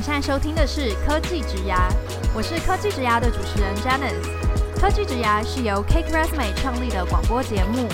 [0.00, 1.86] 您现在收听的是科技直牙，
[2.34, 4.80] 我是科技直牙的主持人 Janice。
[4.80, 7.86] 科技直牙是由 Cake Resume 创立的广播节目，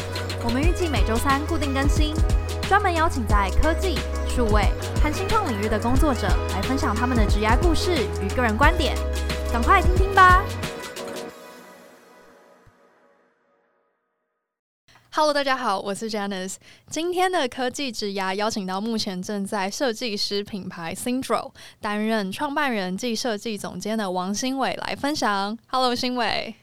[0.44, 2.14] 我们预计每周三固定更新，
[2.68, 4.68] 专门邀请在科技、数位
[5.02, 7.90] 和新创领域的工作者来分享他们的职牙故事
[8.22, 8.96] 与个人观点，
[9.52, 10.44] 赶快听听吧。
[15.16, 16.56] Hello，大家好，我是 Janice。
[16.90, 25.56] 今天的科技之牙邀请到目前正在设计师品牌 Syndro 担任创办人暨设计总监的王新伟来分享。
[25.68, 26.54] Hello，新伟。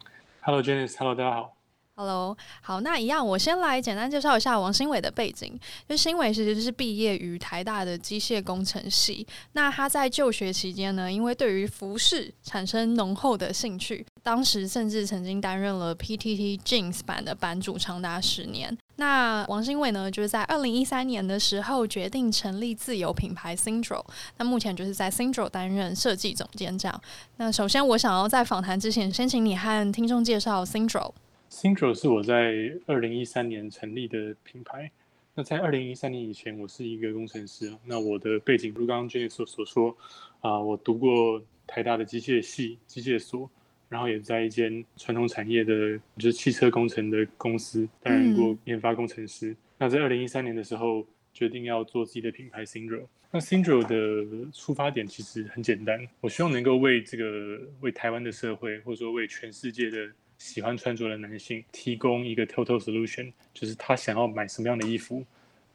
[0.42, 0.96] Hello，Janice。
[1.00, 1.53] Hello，大家好。
[1.96, 5.60] Hello，好，那一样，我先来简单介绍一下王新伟的背景。
[5.88, 9.28] 就新伟其实是毕业于台大的机械工程系。
[9.52, 18.76] 那他在就学期间呢，因为对于服饰产生浓厚的兴趣，当时甚至曾经担任了 PTT Jeans 版的版主长达十年。
[18.96, 24.04] 那王新伟呢，就是在二零一三年的时候决定成立自有品牌 Syndro。
[24.38, 27.02] 那目前就是在 Syndro 担任设计总监这样。
[27.38, 31.12] 那首先，我想要在访谈之前，先请你和听众介绍 Syndro。
[31.54, 34.90] Syndro 是我在二零一三年成立的品牌。
[35.36, 37.72] 那在二零一三年以前，我是一个工程师。
[37.86, 39.96] 那我的背景，如刚刚 Janice 所所说，
[40.42, 43.48] 啊，我读过台大的机械系、机械所，
[43.88, 49.52] 然后也在一间传统产业的，就是汽车工程的公司担任过研发工程师。
[49.52, 53.04] 嗯、那在二零一三年的时候，决定要做自己的品牌 Syndro。
[53.30, 60.10] 那 Syndro 的出发点其实很简单，我希望能够为这个为台湾的社会，或者说为全世界的。
[60.44, 65.26] 喜欢穿着的男性提供一个 total solution，就是他想要买什么样的衣服，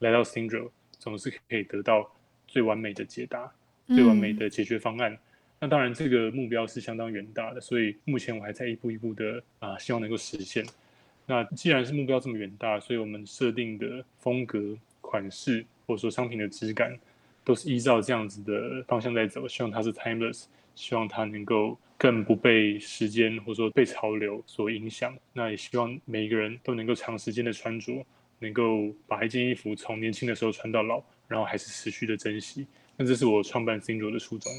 [0.01, 2.13] 来到 Syndro 总是可以得到
[2.47, 3.51] 最完美的解答，
[3.87, 5.15] 最完美的解决方案。
[5.15, 5.19] 嗯、
[5.61, 10.63] 那当然，这个目标是相当远大的，所以目前我还在一步一步的啊，希望能够实现。
[11.25, 16.95] 那既然是目标这么远大，所以我们设定的风格、款式或者说商品的质感，
[17.43, 21.79] 都是依照这样子的方向在走，希望它是 timeless，希望它能够。
[21.99, 25.15] 更不被时间或者说被潮流所影响。
[25.33, 28.07] 那也希望每一个人都能够长时间的穿着，
[28.39, 32.67] 能够把一件衣服从年轻的时候穿到老，然后还是持续的珍惜。
[32.97, 34.53] 那这是我创办 Syndro 的初衷。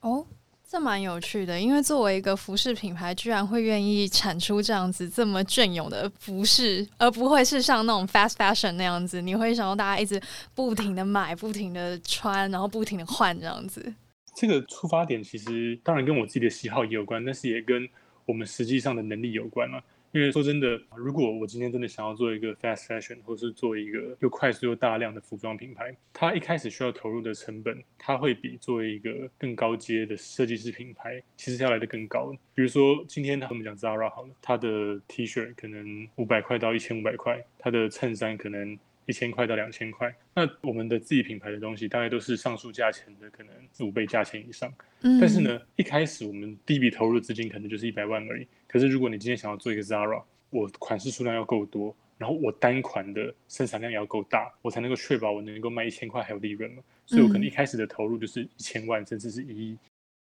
[0.00, 0.26] 哦，
[0.68, 10.20] 这蛮有趣的，因为作为一个服饰品牌，居然会愿意产出这样子这么隽永的服饰，而不会是像那种 fast fashion 那样子，你会想到大家一直
[10.54, 13.94] 不停的买、不停的穿，然后不停的换这样子。
[14.36, 17.88] 这个出发点其实当然跟我自己的喜好也有关，但是也跟
[18.26, 19.82] 我们实际上的能力有关嘛。
[20.12, 32.34] 因为说真的，如果我今天真的想要做一个 fast fashion，或是做一个又快速又大量的服装品牌，它一开始需要投入的成本，它会比作为一个更高阶的设计师品牌，其实要来得更高。
[32.54, 38.78] 比如说今天我们讲 Zara 好了，它的 T 恤可能五百块到一千五百块，它的衬衫可能。
[39.06, 44.72] 一千块到两千块，那我们的自己品牌的东西大概都是上述价钱的可能四五倍价钱以上。
[45.02, 48.46] 嗯，但是呢，一开始我们第一笔投入的资金可能就是一百万而已。
[48.66, 56.82] 可是如果你今天想要做一个 Zara，我款式数量要够多，然后我单款的生产量也要够大，我才能够确保我能够卖一千块还有利润嘛。
[57.06, 59.78] 所以我可能一开始的投入就是一千万，甚至是一亿。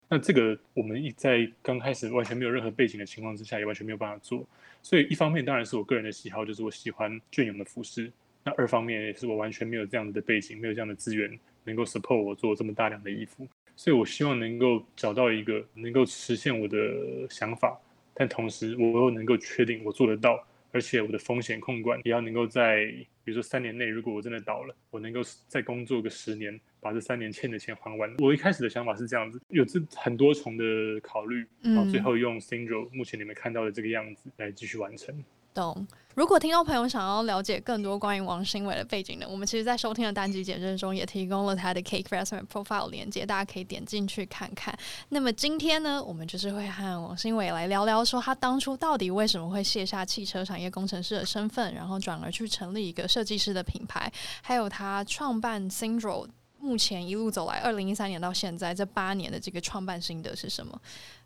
[0.10, 4.46] 那这个我们一在刚开始完全没有任何背景的情况之下，也完全没有办法做。
[4.82, 8.12] 所以一方面当然是我个人的喜好，就是我喜欢隽永的服饰。
[8.44, 17.80] 那二方面也是我完全没有这样子的背景，没有这样的资源能够 support 我做这么大量的衣服，所以我希望能够找到一个能够实现我的想法，
[18.14, 22.86] 但同时我又能够确定我做得到，而且我的风险控管也要能够在，
[23.24, 28.16] 比如说三年内，如果我真的倒了，我能够再工作个十年，把这三年欠的钱还完。
[28.18, 35.16] 我一开始的想法是这样子，有这很多重的考虑，然后最后用 s i n d r o 目前你们看到的这个样子来继续完成。
[35.54, 35.88] 懂。
[36.14, 44.78] 如果听众朋友想要了解更多关于王新伟的背景呢，我们其实，在收听的单集简介中也提供了他的 Cake Resume Profile 连接，大家可以点进去看看。
[45.08, 54.12] 那么今天呢，我们就是会和王新伟来聊聊，说他当初到底为什么会卸下汽车产业工程师的身份，然后转而去成立一个设计师的品牌，
[54.42, 56.28] 还有他创办 Syndro，
[56.60, 60.78] 目前一路走来，二零一三年到现在这八年的这个创办心得是什么？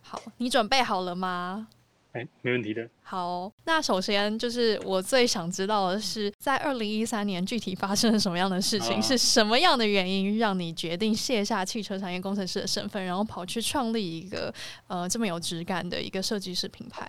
[0.01, 1.67] 好，你准备好了吗？
[2.15, 2.87] 哎，没问题的。
[3.03, 8.95] 好，那首先就是我最想知道的是，在二零一三年具体发生了什么样的事情？
[8.95, 14.53] 啊、是什么样的原因让你决定卸下汽车产业工程师的身份，然后跑去创立一个
[14.87, 17.05] 呃这么有质感的一个设计师品牌？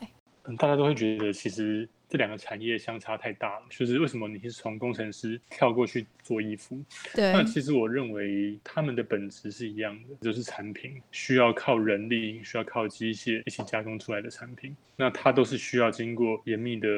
[0.48, 1.88] 嗯，大家都会觉得其实。
[2.08, 6.80] 这两个产业相差太大了，就是为什么你是从工程师跳过去做衣服？
[7.14, 16.88] 对，那其实我认为他们的本质是一样的，就是产品需要靠人力，需要靠机械一起加工出来的产品，那它都是需要经过严密的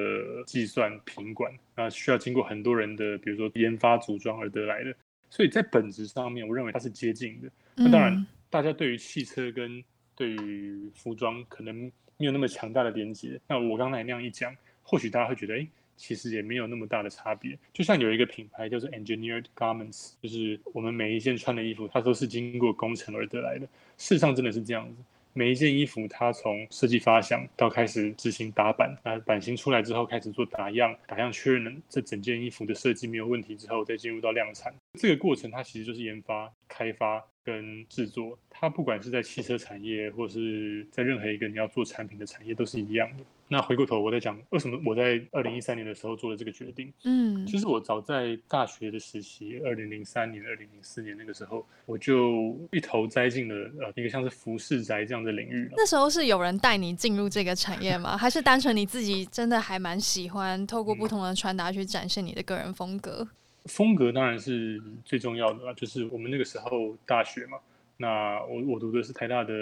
[0.46, 4.94] 计算、品管，那需要经过很多人的，比如说研发、组装而得来的，
[5.30, 7.50] 所以在本质上面，我认为它是接近的。
[7.76, 9.82] 那当然，大家对于汽车跟
[10.14, 13.40] 对于服装可能没有那么强大的连接。
[13.46, 14.54] 那我刚才那样一讲，
[14.88, 15.66] 或许大家会觉得，哎，
[15.98, 17.58] 其实也没有那么大的差别。
[17.74, 23.66] 就像有一个品牌叫做 Engineered Garments，就是我们每一件穿的衣服，它都是经过工程而得来的。
[23.98, 24.96] 事实上，真的是这样子。
[25.34, 34.74] 每一件衣服，它从设计发想到开始执行打版，那版型出来之后开始做打样，打样确认了这整件衣服的设计没有问题之后，再进入到量产。
[34.98, 38.36] 这个过程它其实就是研发、开发跟制作。
[38.48, 43.22] 它不管是在汽车产业，或是在任何一个你要做产品的产业，都是一样的。
[43.50, 46.92] 那回过头，我在讲为什么我在二零一三年的时候做了这个决定。
[47.04, 55.70] 嗯，其实我早在大学的时期，二零零三年、二零零四年那个时候，我就一头栽进了呃一个像是服饰宅这样的领域。
[55.76, 58.16] 那时候是有人带你进入这个产业吗？
[58.18, 63.26] 还是单纯你自己真的还蛮喜欢透过不同的穿搭去展现你的个人风格？
[63.26, 63.28] 嗯，
[63.64, 67.58] 风格当然是最重要的啦，就是我们那个时候大学嘛。
[68.00, 69.52] 那我我读的是台大的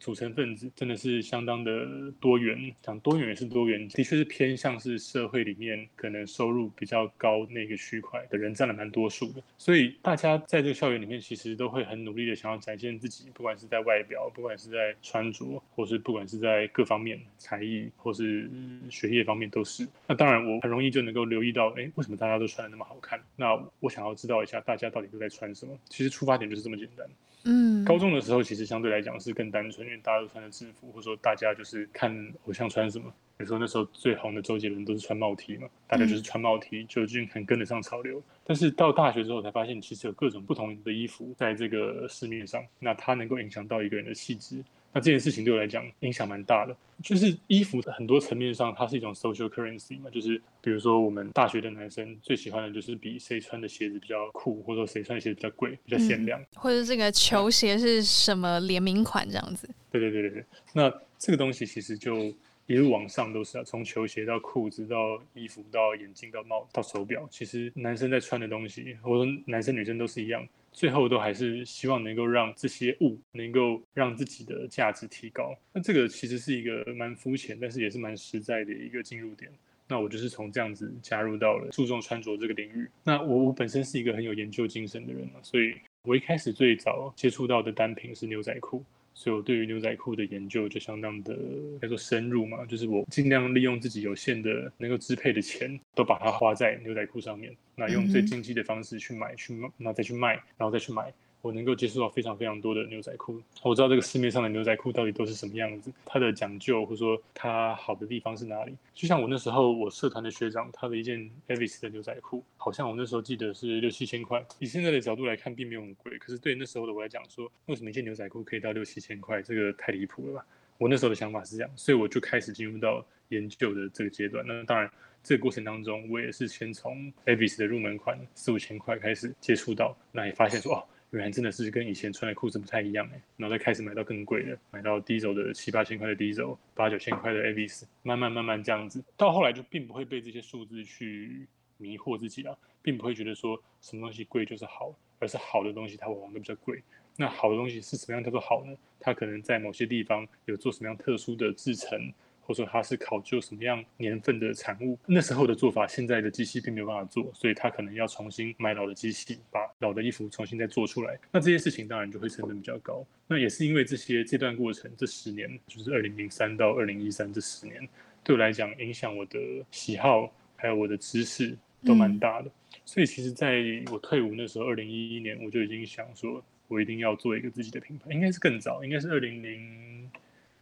[0.00, 2.74] 组成分子，真的是相当的多元。
[2.82, 9.40] 讲多元也是多元，的确是偏向是社会里面可能收入比较高那个区块的人占了蛮多数的。
[9.58, 18.50] 所以大家在这个校园里面，其实都会很努力的想要展现自己，不管是在外表，不管是在穿着，或是不管是在各方面才艺或是
[18.90, 19.86] 学业方面都是。
[20.08, 23.20] 那当然我很容易就能够留意到，哎，为什么大家都穿的那么好看？
[23.36, 25.78] 那我想要知道一下大家到底都在穿什么。
[25.88, 27.06] 其实出发点就是这么简单。
[27.44, 33.12] 嗯，高中的时候其实相对来讲是更单纯，因为大家都穿着制服，或者说大家就是看偶像穿什么。
[33.36, 38.22] 比如说那时候最红的周杰伦都是穿帽 T 嘛，大家就是穿帽 T，就已经很跟得上潮流。
[38.44, 44.62] 但是到大学之后才发现，其实有各种不同的衣服在这个市面上，那它能够影响到一个人的气质。
[44.92, 59.66] 那这件事情对我来讲影响蛮大的，就是衣服很多层面上它是一种 social currency 嘛，就是比如说我们大学的男生最喜欢的就是比谁穿的鞋子比较酷，或者说谁穿的鞋子比较贵、比较限量，或者这个球鞋是什么联名款这样子。
[59.90, 60.44] 对对对对对，
[60.74, 62.34] 那这个东西其实就
[62.66, 70.46] 一路往上都是啊，从球鞋到裤子到衣服到眼镜到帽到手表，其实男生在穿的东西，或者说男生女生都是一样。
[70.72, 75.54] 最后都还是希望能够让这些物能够让自己的价值提高。
[75.72, 79.50] 那这个其实是一个蛮肤浅，但是也是蛮实在的一个进入点。
[79.86, 82.88] 那我就是从这样子加入到了注重穿着这个领域。
[83.04, 85.74] 那我我本身是一个很有研究精神的人嘛，所以
[86.04, 88.82] 我一开始最早接触到的单品是牛仔裤。
[89.14, 91.36] 所以，我对于牛仔裤的研究就相当的
[91.80, 101.12] 叫做深入嘛，就是我尽量利用自己有限的能够支配的钱，都把它花在牛仔裤上面，那用最经济的方式去买，去卖，那再去卖，然后再去买。
[101.42, 108.76] 我能够接触到非常非常多的牛仔裤，我知道这个市面上的牛仔裤到底都是什么样子，它的讲究或者说它好的地方是哪里。
[108.94, 114.44] 就像我那时候我社团的学长，他的一件 Avis 的牛仔裤，好像我那时候记得是六七千块。
[114.60, 120.46] 以现在的角度来看，并没有很贵，可是对那时候的我来讲，说为什么一件牛仔裤可以到六七千块，这个太离谱了吧？
[120.78, 124.44] 我那时候的想法是这样，所以我就开始进入到研究的这个阶段。
[124.46, 124.88] 那当然，
[125.24, 130.84] 这个过程当中，我也是先从 Avis 的入门款四五千块开始接触到，那也发现说哦。
[131.12, 141.46] 原来真的是跟以前穿的裤子不太一样哎，然后再开始买到更贵的，买到 Diesel 的七八千块的 Diesel，八九千块的 Levi's，慢慢慢慢这样子，到后来就并不会被这些数字去
[141.76, 146.82] 迷惑自己了，并不会觉得说什么东西贵就是好，而是好的东西它往往都比较贵。
[147.18, 148.74] 那好的东西是什么样叫做好呢？
[148.98, 152.10] 它可能在某些地方有做什么样特殊的制成。
[152.44, 161.18] 或者说它是考究什么样年份的产物，那时候的做法，现在的机器并没有办法做，所以他可能要重新买老的机器，把老的衣服重新再做出来。
[161.30, 163.04] 那这些事情当然就会成本比较高。
[163.26, 167.88] 那也是因为这些这段过程，这十年就是二零零三到二零一三这十年，
[168.22, 169.38] 对我来讲影响我的
[169.70, 172.50] 喜好还有我的知识都蛮大的。
[172.84, 180.10] 所以其实在我退伍那时候，二零一一年我就已经想说，我一定要做一个自己的品牌，应该是更早，应该是二零零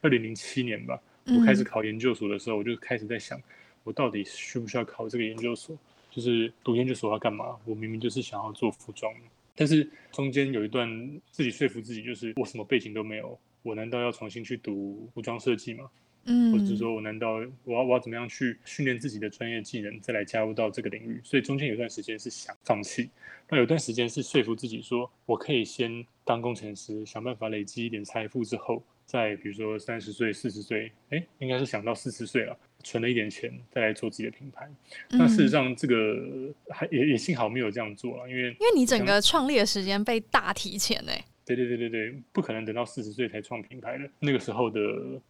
[0.03, 1.01] 二零零七年吧。
[1.27, 3.41] 我开始考研究所的时候，我就开始在想，
[3.85, 5.77] 我到底需不需要考这个研究所？
[6.11, 7.57] 就是读研究所要干嘛？
[7.65, 9.15] 我明明就是想要做服装，
[9.55, 10.89] 但是中间有一段
[11.31, 15.89] 自己说服自己，就是我什么背景都没有，我难道要重新去读服装设计吗？
[16.25, 21.21] 嗯，或者说我难道我要我要怎么样去训练自己的专业技能，再来加入到这个领域？
[21.23, 23.09] 所以中间有段时间是想放弃，
[23.49, 28.83] 那有段时间是说服自己说，我可以先当工程师，想办法累积一点财富之后。
[29.11, 34.71] 在比如说三十岁、四十岁，哎，应该是想到四十岁了，存了一点钱，再来做自己的品牌。
[35.11, 41.11] 嗯、那事实上，这个还也也幸好没有这样做了，因为因为你整个创立的时间被大提前呢。
[41.57, 44.09] 对对对对对，不可能等到四十岁才创品牌的。
[44.21, 44.81] 那个时候的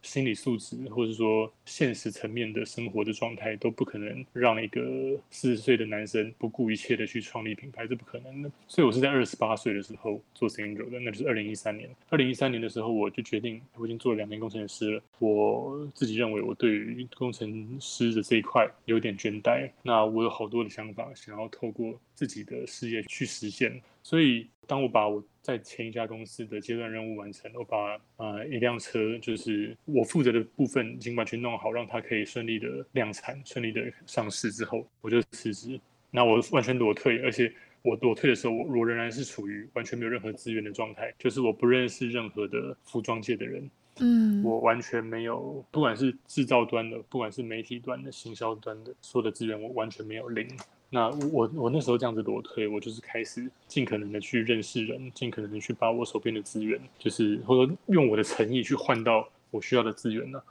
[0.03, 8.51] 心理素质，或者说现实层面的生活的状态，都不可能让一个四十岁的男生不顾一切的去创立品牌，这不可能的。
[8.67, 11.89] 所以我是在二十八岁的时候做 s i n g l e 的，那就是二零一三年。
[12.09, 15.03] 二零一三年的时候，我就决定，我已经做了两年工程师了。
[15.17, 19.71] 我自己认为，我对于工程师的这一块有点倦怠。
[19.81, 23.81] 那我有好多的想法，想要透过自己的事业去实现。
[24.03, 35.79] 所以，当我把我在前一家公司的阶段任务完成，我把呃一辆车，就是我负责的部分，已经完全弄好，让它可以顺利的量产、顺利的上市之后，我就辞职。
[36.09, 37.51] 那我完全裸退，而且
[37.83, 50.47] 我裸退的时候，我我仍然是处于完全没有任何资源的状态，就是我不认识任何的服装界的人，嗯，我完全没有，不管是制造端的，不管是媒体端的、行销端的，所有的资源我完全没有零。
[50.93, 60.43] 那我我那时候这样子裸推，我就是开始尽可能的去认识人，尽可能的去把我手边的资源，就是或者用我的诚意去换到我需要的资源呢。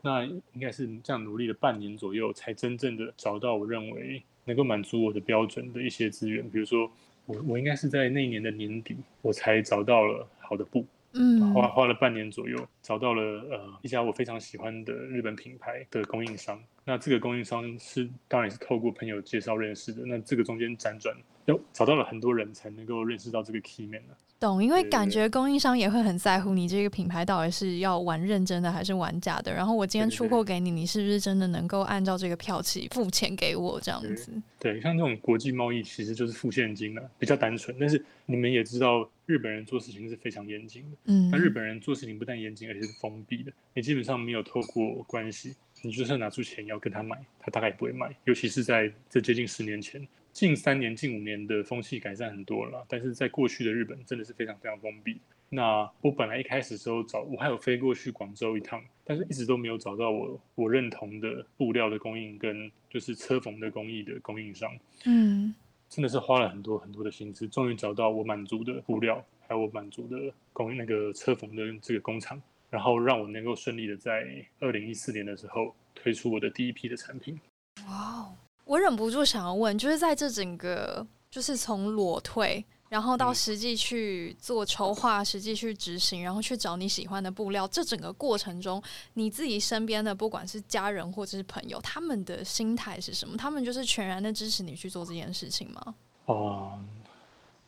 [0.00, 6.42] 那应该是这样努力了半年左右，才真正的找到我认为能够满足我的标准的一些资源。
[6.48, 6.90] 比如说，
[7.26, 10.86] 我我应该是在那一年的年底，我才找到了好的布。
[11.14, 16.58] 嗯，花花了半年左右，找到了呃一家我非常喜欢的日本品牌的供应商。
[16.84, 20.02] 那这个供应商是当然是透过朋友介绍认识的。
[20.04, 21.14] 那这个中间辗转，
[21.44, 24.02] 又找到了很多人才能够认识到这个 key man
[24.40, 29.54] 懂，因为感觉供应商也会很在乎你这个品牌到底是要玩认真的还是玩假的。
[29.54, 34.32] 然后我今天出货给你，你是不是真的能够按照这个票期付钱给我这样子？
[34.58, 37.76] 对，像这种国际贸易其实就是付现金了，比较单纯。
[37.78, 40.96] 但是你们也知道，日本人做事情是非常严谨的。
[41.06, 43.50] 嗯，那日本人做事情不但严谨，而且是封闭的。
[43.72, 48.14] 你基本上没有透过关系，你就算拿出钱要跟他买，他大概也不会买。
[48.24, 50.06] 尤其是在这接近十年前。
[50.32, 55.20] 近三年、近五年的风气改善很多了，但是在过去的日本真的是非常非常封闭。
[55.50, 64.74] 那我本来一开始的时候找，我还有飞过去广州一趟，但是一直都没有找到我我认同的布料的供应跟就是车缝的工艺的供应商。
[65.04, 65.54] 嗯，
[65.92, 70.16] 真的是花了很多很多的心思，终于找到我满足的布料，还有我满足的
[70.54, 74.24] 工那个车缝的这个工厂，然后让我能够顺利的在
[74.58, 77.38] 二零一四年的时候推出我的第一批的产品。
[77.86, 78.32] 哇哦！
[78.64, 88.82] 我忍不住想要问，就是在这整个，就是从裸退，然后到实际去做筹划，实际去执行，然后去找你喜欢的布料，这整个过程中，
[89.14, 93.34] 你自己身边的不管是家人或者是朋友，他们的心态是什么？
[93.34, 95.94] 他们就是全然的支持你去做这件事情吗？
[96.26, 96.86] 哦、嗯，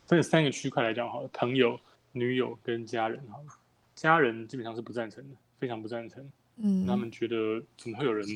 [0.07, 1.81] 这三个区块来讲，好了，朋友、
[2.12, 3.47] 女友跟家人，好了，
[3.95, 6.31] 家人基本上是不赞成的，非常不赞成。
[6.57, 8.26] 嗯，他们觉得怎么会有人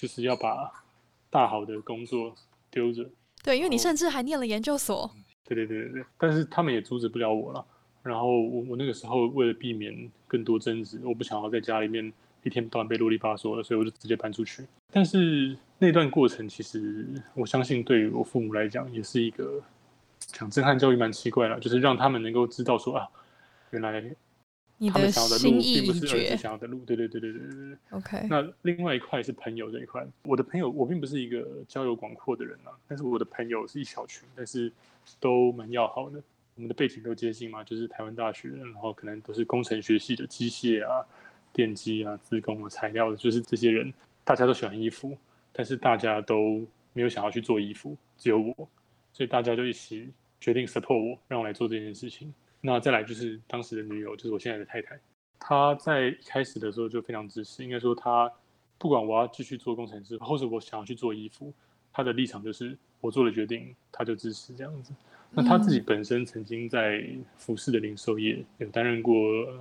[0.00, 0.82] 就是要把。
[1.30, 2.32] 大好的工作
[2.70, 3.10] 丢着，
[3.42, 5.12] 对，因为你甚至还念了研究所。
[5.46, 7.64] 对对对对对，但是他们也阻止不了我了。
[8.02, 14.66] 然后我我那个时候为了避免更多争执，我不想要在家里面一天到晚被啰里吧嗦的，所以我就直接搬出去。
[14.92, 19.62] 但是那段过程，其实我相信对于我父母来讲，也是一个
[20.18, 23.08] 讲震撼教育，蛮奇怪的，就是让他们能够知道说啊，
[23.70, 24.14] 原来。
[24.90, 27.76] 他们想要的路并不是儿子想要的路，对对对对对对对。
[27.90, 28.26] OK。
[28.28, 34.70] 那另外一块是朋友这一块，我的朋友我并不是一个交友广阔的人啊，但是我的朋友是一小群，但是
[35.20, 36.22] 都蛮要好的。
[36.56, 41.04] 我们的背景都接近嘛，就是台湾大学，然后可能都是工程学系的机械啊、
[41.52, 45.18] 电机啊、自工啊、材料的，就是这些人，大家都喜欢衣服，
[45.52, 48.54] 但是大家都没有想要去做衣服，只有我，
[49.12, 50.08] 所以大家就一起
[50.40, 52.32] 决定 support 我，让我来做这件事情。
[52.66, 54.98] 那再来就是当时的女友，就是我现在的太太。
[55.38, 58.32] 她在一开始的时候就非常支持，应该说她
[58.78, 61.52] 不管我要继续做工程师，或者我想要去做衣服，
[61.92, 64.94] 她的立场就是我做了决定，她就支持这样子。
[65.30, 67.06] 那她自己本身曾经在
[67.36, 69.14] 服饰的零售业有担任过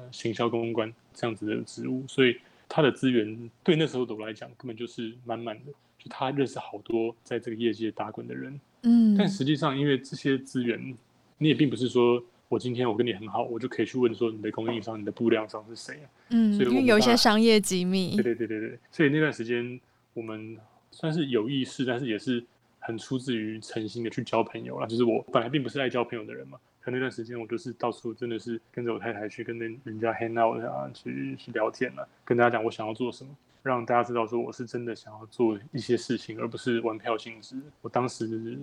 [0.10, 2.38] 行销公关这样子的职务，所以
[2.70, 5.74] 她的资源对那时候的我来讲根本就是满满的。
[6.00, 10.98] 就她认识好多在这个业界打滚的人，嗯，但实际上因为这些资源，
[11.38, 12.24] 你也并不是说。
[12.54, 16.06] 我今天我跟你很好，我就可以去问说你的供应商、你的布料商是谁啊？
[16.30, 18.16] 嗯，所以因为有一些商业机密。
[18.16, 19.80] 对对对对对，所以那段时间
[20.14, 20.56] 我们
[20.92, 22.44] 算是有意识，但是也是
[22.78, 24.86] 很出自于诚心的去交朋友啦。
[24.86, 37.56] 就是我本来并不是爱交朋友的人嘛，可那段时间我就是到处真的是跟着我太太去跟人人家 hang out 啊，去去聊天了，跟大家讲我想要做什么，让大家知道说我是真的想要做一些事情，而不是玩票性质。
[37.82, 38.60] 我当时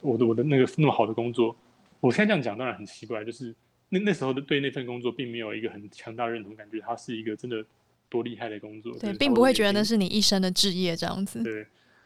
[0.00, 1.54] 我的我的那个那么好的工作。
[2.00, 3.54] 我现在这样讲当然很奇怪，就是
[3.88, 7.64] 那那时候的对那份工作并没有一个很强大认同感觉，它是一个真的
[8.08, 11.42] 多厉害的工作，对，并不会觉得那是你一生的志业这样子。
[11.42, 11.54] 对，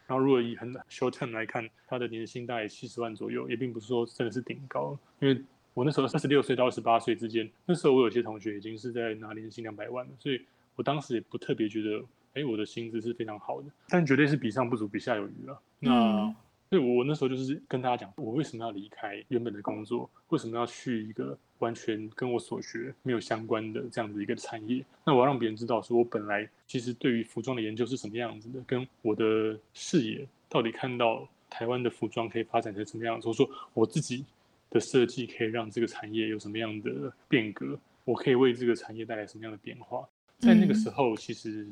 [0.06, 5.42] 然后如果以很 short term 来看，他的年薪大概七十万左右，也并不是说真的是顶高，因为
[5.74, 10.40] 我那时候二十六岁到二十八岁之间，那时候我有些同学已经是在拿年薪两百万了，所以
[10.76, 12.04] 我当时也不特别觉得，
[12.34, 15.60] 哎，我的薪资是非常好的，但绝对是比上不足，比下有余了。
[15.78, 16.34] 那。
[16.70, 24.84] 嗯所以，我那时候就是跟大家讲，我为什么要离开原本的工作，为什么要去一个完全跟我所学没有相关的这样的一个产业？
[25.04, 34.24] 那我要让别人知道，说我本来其实对于服装的研究是什么样子的，跟我的视野到底看到台湾的服装可以发展成什么样子，或者说我自己
[34.70, 40.08] 的设计可以让这个产业有什么样的变革，我可以为这个产业带来什么样的变化。
[40.38, 41.66] 在那个时候，其实。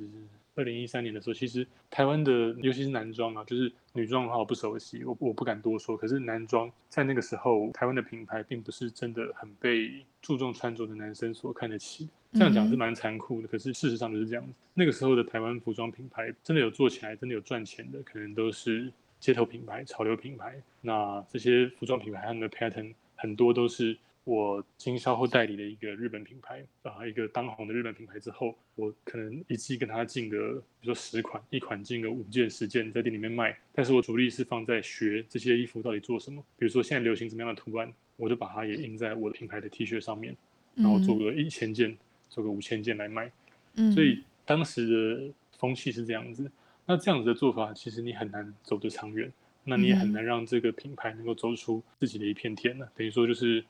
[0.58, 5.96] 二零一三年的时候，其实台湾的，尤其是男装啊，就是女装的话我不熟悉，我我不敢多说。
[5.96, 12.08] 可是男装在那个时候，台湾的品牌并不是真的很被注重穿着的男生所看得起。
[12.32, 14.52] 这样讲是蛮残酷的，可是事实上就是这样子。
[14.74, 20.60] 那个时候的台湾服装品牌真的有做起来，真的有赚钱的，可能都是街头品牌、潮流品牌。
[20.80, 23.96] 那这些服装品牌他们的 pattern 很多都是。
[24.28, 33.58] 我经销或代理的一个日本品牌啊，一个当红的日本品牌之后，我可能一季跟他进个，比如说十款，一款进个五件、十件在店里面卖。
[33.72, 40.36] 但是我主力是放在学这些衣服到底做什么，比如说现在流行什么样的图案，我就把它也印在我的品牌的 T 恤上面，
[40.74, 41.96] 然后做个一千件，
[42.28, 43.32] 做个五千件来卖。
[43.76, 46.50] 嗯，所以当时的风气是这样子。
[46.84, 49.32] 那这样子的做法，其实你很难走得长远，
[49.64, 52.86] 那你也很难让这个品牌能够走出自己的一片天呢。
[52.94, 53.64] 等于说就是。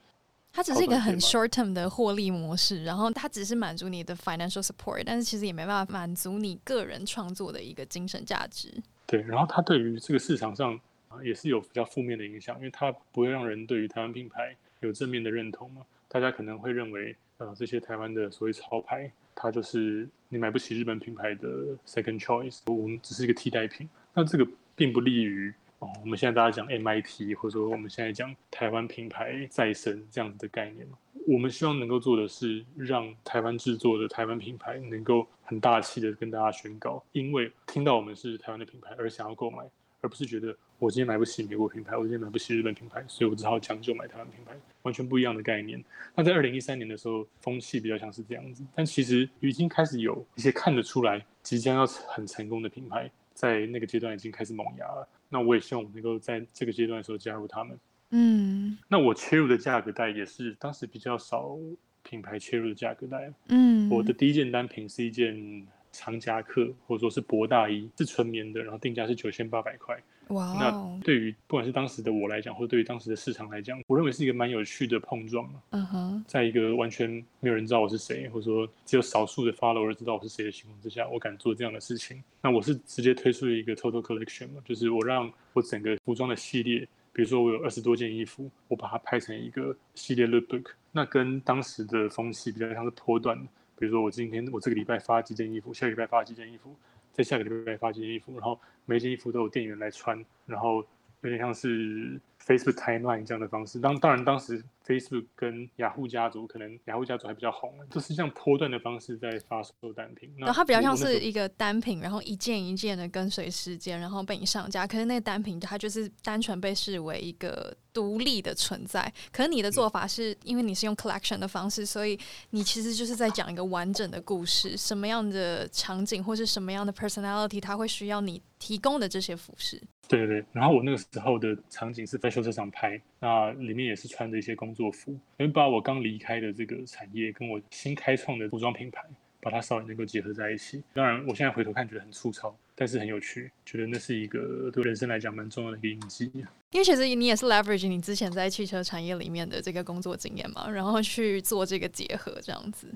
[0.59, 8.69] 它只是一个很 short term 的获利模式，然后它只是满足你的 financial support，但是其实也没办法满足你个人创作的一个精神价值。
[9.07, 10.75] 对，然后它对于这个市场上
[11.07, 15.83] 啊也是有比较负面的影响，因为它不会让人对于台湾品牌有正面的认同嘛。
[16.09, 21.49] 大家可能会认为，呃，这些台湾的所谓潮牌，它就是你买不起日本品牌的
[21.87, 23.89] second choice，我们只是一个替代品。
[24.13, 25.55] 那这个并不利于。
[25.79, 30.87] 哦，我们现在大家讲 MIT，或者说我们现在讲台湾品牌再生这样子的概念，
[31.27, 39.59] 我们希望能够做的是让台湾制作的台湾品牌能够很大气的跟大家宣告，因为听到我们是台湾的品牌而想要购买，
[40.01, 45.83] 而不是觉得我今天买不起美国品牌，我今天买不起日本品牌，所以我只好将就买台湾品牌，完全不一样的概念。
[46.17, 55.09] 那在二零一三年的时候，风气比较像是这样子，但其实已经开始有一些看得出来即将要很成功的品牌，在那个阶段已经开始萌芽了。
[55.29, 57.79] 那我也希望我能够在这个阶段的时候加入他们。
[58.11, 61.57] 嗯，那我切入的价格带也是当时比较少
[62.03, 63.33] 品牌切入的价格带。
[63.49, 70.03] 嗯，我的第一件单品是一件长夹克，或者说是薄大衣，是纯棉的，然后定价是九千八百块。
[70.29, 75.49] 哇，那对于不管是当时的我来讲，或者对于当时的市场来讲，我认为是一个蛮有趣的碰撞。
[75.71, 77.11] 嗯哼，在一个完全
[77.41, 82.23] 没有人知道我是谁，或者说只有少数的 follower 知道我是谁的情况之下，我敢做这样的事情。
[82.43, 86.81] 那我是直接推出了一个 total collection 嘛，就是我让我整个服装的系列，
[87.13, 90.67] 比如说我有二十多件衣服，我把它拍成一个系列 lookbook。
[90.93, 93.39] 那跟当时的风气比较像是波段，
[93.79, 96.75] 比如说我今天我这个礼拜发几件衣服，下个礼拜发几件衣服。
[97.19, 100.77] 在下个礼拜发一件衣服，然后每一件衣服都有店员来穿，然后
[101.23, 102.17] 有点像是
[102.49, 103.79] Facebook timeline 这样的方式。
[103.79, 104.65] 当当然当时。
[104.89, 110.33] Facebook 跟雅虎家族，可能雅虎家族还比较红，就是像波段的方式在发售单品。
[110.39, 114.87] 然后它比较像是一个单品，然后一件一件的跟随时间，然后被你上架。
[114.87, 119.13] 可是那个单品它就是单纯被视为一个独立的存在。
[119.31, 124.75] 可是你的做法是因为你是用 collection 的方式，所以你其实就是在讲一个完整的故事。
[124.75, 129.79] 什么样的场景或是什么样的 personality，它会需要你提供的这些服饰。
[130.09, 130.47] 对对对。
[130.53, 139.05] 然后我那个时候的场景是在秀车上拍，那里面也是穿着一些工作服，因为把我刚离开的这个产业跟我新开创的服装品牌，
[139.41, 140.83] 把它稍微能够结合在一起。
[140.95, 146.31] 当然，我现在回头看觉得很粗糙，但是很有趣，觉得那是一个对人生来讲蛮重要的一个印记。
[146.71, 152.87] 因为其实你也是 leverage 你之前在汽车产业里面的这个工作经验嘛，然后去做这个结合，这样子。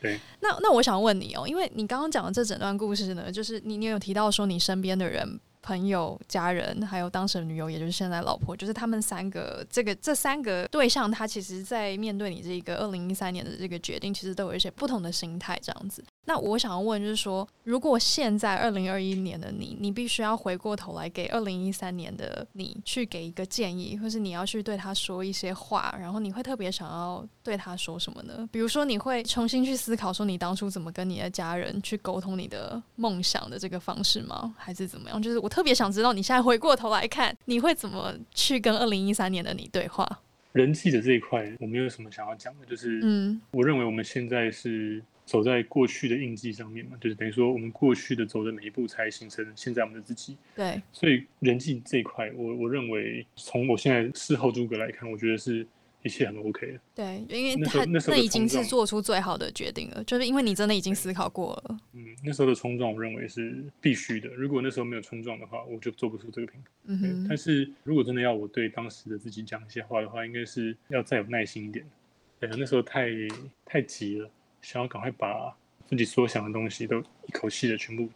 [0.00, 0.18] 对。
[0.40, 5.38] 那那我想问你哦，因为你刚刚讲的这整段故事呢，就是你你有提到说你身边的人。
[5.68, 16.02] 朋友、家人，还有当时的女友，也就是现在老婆，就是他们三个，这个这三个对象，他其实，在面对你这个二零一三年的这个决定，其实都有一些不同的心态，这样子。
[16.28, 28.46] 那我想要问，就是说，如果现在二零二一年的你，你必须要回过头来给二零一三年的你去给一个建议，或是你要去对他说一些话，然后你会特别想要对他说什么呢？
[28.52, 34.54] 比如说，你会重新去思考说，你当初怎么跟你的家人去沟通你的梦想的这个方式吗？
[34.58, 35.22] 还是怎么样？
[35.22, 40.06] 就是我特别想知道，你现在回过头来看，你会怎么去跟二零一三年的你对话？
[40.52, 45.02] 人际的这一块，我没有什么想要讲的，就是，嗯，我认为我们现在是。
[45.28, 50.38] 走在过去的印记上面嘛，就是等于说我们过去的走的每一步，才形成现在我们的自己。
[50.56, 55.66] 对，所以人际这一块，我我认为从我现在事后诸葛来看，我觉得是
[56.02, 56.80] 一切很 OK 的。
[56.94, 61.78] 对，因为他那，那已经是做出最好的决定了，就是因为你真的已经思考过了。
[61.92, 64.30] 嗯，那时候的冲撞，我认为是必须的。
[64.30, 66.70] 如果那时候没有冲撞的话，我就做不出这个品牌。
[66.86, 67.26] 嗯哼。
[67.28, 71.84] 但是如果真的要我对当时的自己讲一些话的话，应该是要再有耐心一点。
[72.40, 73.10] 对，那时候太
[73.66, 74.30] 太急了，
[74.62, 78.08] 想要赶快把自己所想的东西都一口气的全部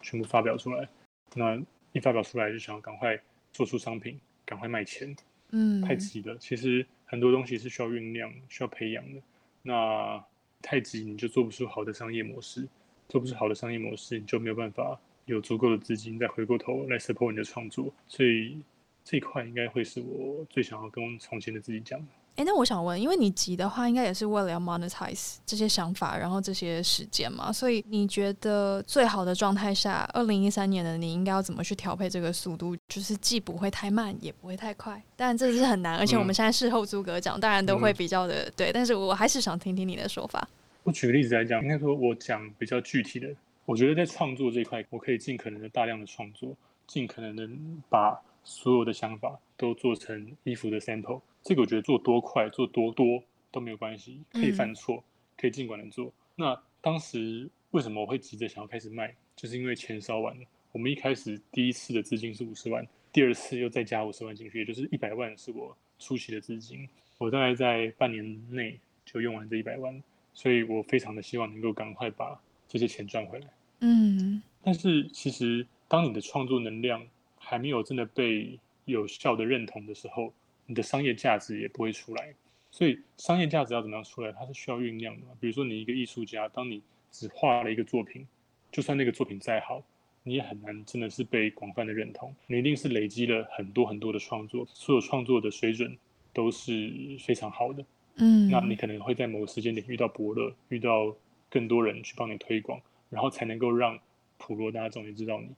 [0.00, 0.88] 全部发表出来。
[1.34, 1.60] 那
[1.92, 3.18] 一发表出来，就想要赶快
[3.52, 5.14] 做出商品，赶快卖钱。
[5.50, 6.36] 嗯，太急了。
[6.38, 9.20] 其实很多东西是需要酝酿、需要培养的。
[9.62, 10.24] 那
[10.62, 12.66] 太急，你就做不出好的商业模式，
[13.08, 17.92] 做不出好的商业模式，你就没有办法有足够的资金再回过头来 support 你的创作。
[18.08, 18.60] 所以
[19.04, 22.06] 这一块应该会是我最想要跟从前的自己讲的。
[22.36, 32.76] 哎，那我想问，因为你急的话，应该也是为了要 monetize 这些想法，然后这些时间嘛，所以你觉得最好的状态下，二零一三年的你应该要怎么去调配这个速度？
[32.88, 35.02] 就是既不会太慢，也不会太快。
[35.16, 38.70] 当然这是很难，而且我们现在事后诸葛讲，当然都会比较的、嗯、对。
[38.70, 40.46] 但是我还是想听听你的说法。
[40.82, 43.28] 我举个例子来讲，应该说我讲比较具体的，
[43.64, 46.54] 我觉得在创作这一块，我可以尽可能的大量的创作，
[46.86, 47.48] 尽可能的
[47.88, 51.20] 把所有的想法都做成衣服的 sample。
[51.42, 55.02] 这个我觉得做多快做多多都没有关系，可以犯错，
[55.36, 56.12] 可以尽管的做。
[56.36, 59.14] 那当时为什么我会急着想要开始卖？
[59.34, 60.46] 就是因为钱烧完了。
[60.70, 66.88] 我们一开始第一次的资金是五十万，第二次又再加五十万进去，也就是一百万是我初期的资金。
[67.18, 70.02] 我大概在半年内就用完这一百万，
[70.34, 73.46] 所以我非常的希望能够赶快把这些钱赚回来。
[73.80, 77.06] 嗯，但是其实当你的创作能量
[77.48, 80.34] 还没有真的被有效的认同的时候，
[80.66, 82.34] 你的商业价值也不会出来，
[82.72, 84.32] 所以商业价值要怎么样出来？
[84.32, 85.26] 它是需要酝酿的。
[85.38, 86.82] 比如说，你一个艺术家，当你
[87.12, 88.26] 只画了一个作品，
[88.72, 89.80] 就算那个作品再好，
[90.24, 92.34] 你也很难真的是被广泛的认同。
[92.48, 95.96] 你一定是累积了很多很多的创作，所有创作的水准
[96.32, 97.84] 都是非常好的。
[98.16, 101.14] 嗯，那你可能会在某个时间点遇到伯乐，遇到
[101.48, 103.96] 更多人去帮你推广，然后才能够让
[104.36, 105.48] 普罗大众也知道你。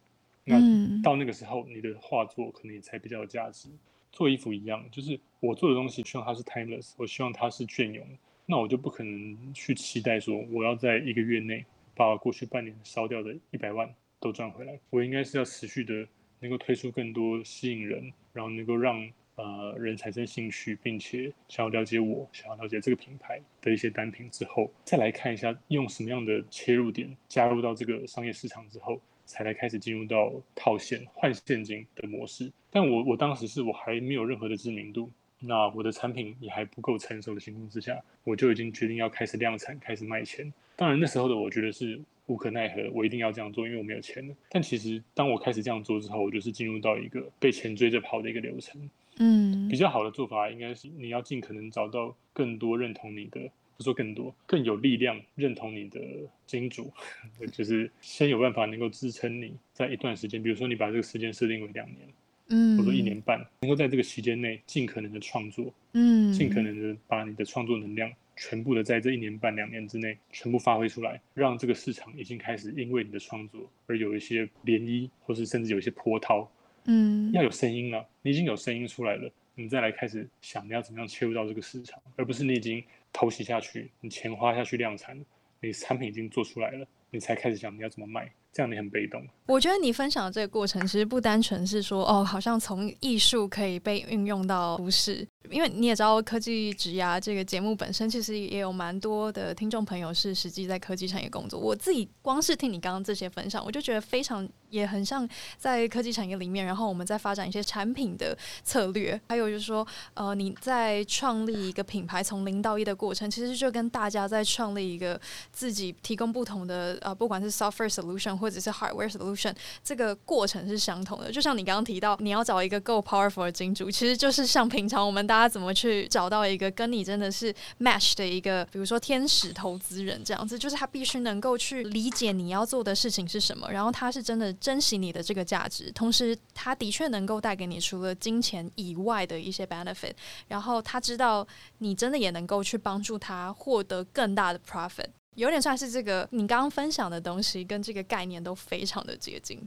[0.48, 3.68] 那到那个时候，你的画作可能也才比较有价值。
[4.10, 8.04] 做衣服一样，就是我做的东西，希望它是 timeless，我希望它是隽永。
[8.46, 14.80] 那我就不可能去期待说，我要在一个月内把过去半年烧掉的一百万都赚回来。
[14.90, 16.08] 我应该是要持续的，
[16.40, 28.98] 能够推出更多吸引人，然后能够让呃人产生兴趣，并且想要了解我，想要了解这个品牌的一些单品之后，再来看一下用什么样的切入点加入到这个商业市场之后。
[29.28, 40.50] 才来开始进入到套现换现金的模式，但我我当时是我还没有任何的知名度，那我的产品也还不够成熟的情况之下，我就已经决定要开始量产，开始卖钱。
[40.74, 44.34] 当然那时候的我觉得是无可奈何，我一定要这样做，因为我没有钱了。
[44.48, 48.88] 但其实当我开始这样做之后，我就是进入到一个被钱追着跑的一个流程。
[49.18, 53.40] 嗯，比较好的做法应该是你要尽可能找到更多认同你的。
[53.78, 56.00] 不说更多，更有力量认同你的
[56.46, 56.92] 金主，
[57.52, 62.08] 就是先有办法能够支撑你在一段时间，比如说你把这个时间设定为两年，
[62.48, 76.50] 嗯，或者一年半，能够在这个期间内尽可能的创作，嗯，尽可能的把你的创作能量全部的在这一年半两年之内全部发挥出来，让这个市场已经开始因为你的创作而有一些涟漪，或是甚至有一些波涛，
[76.86, 82.82] 嗯，要有声音了，你已经有声音出来了，你再来开始想你要怎么样切入到这个市场，而不是你已经。
[83.12, 85.18] 投袭下去，你钱花下去量产，
[85.60, 89.24] 你产品已经做出来了，你才开始想你要怎么卖，这样你很被动。
[89.46, 95.26] 我觉得你分享的这个过程，其实不单纯是说哦，好像从艺术可以被运用到服饰。
[95.50, 101.58] 因为你也知道，科技职涯这个节目本身其实也有蛮多的听众朋友是实际在科技产业工作。
[101.58, 115.20] 我自己光是听你刚刚这些分享，我就觉得非常也很像在科技产业里面，然后我们在发展一些产品的策略，还有就是说，呃，你在创立一个品牌从零到一的过程，其实就跟大家在创立一个
[115.52, 121.32] 自己提供不同的呃，不管是 software solution 或者是 hardware solution，这个过程是相同的。
[121.32, 140.12] 就像你刚刚提到，你要找一个够 powerful 的金主，其实就是像平常我们大他怎么去找到一个跟你真的是 match 的一个，比如说天使投资人这样子，就是他必须能够去理解你要做的事情是什么，然后他是真的珍惜你的这个价值，同时他的确能够带给你除了金钱以外的一些 benefit，
[140.48, 141.46] 然后他知道
[141.78, 149.60] 你真的也能够去帮助他获得更大的 profit，有点算是这个你刚刚分享的东西跟这个概念都非常的接近。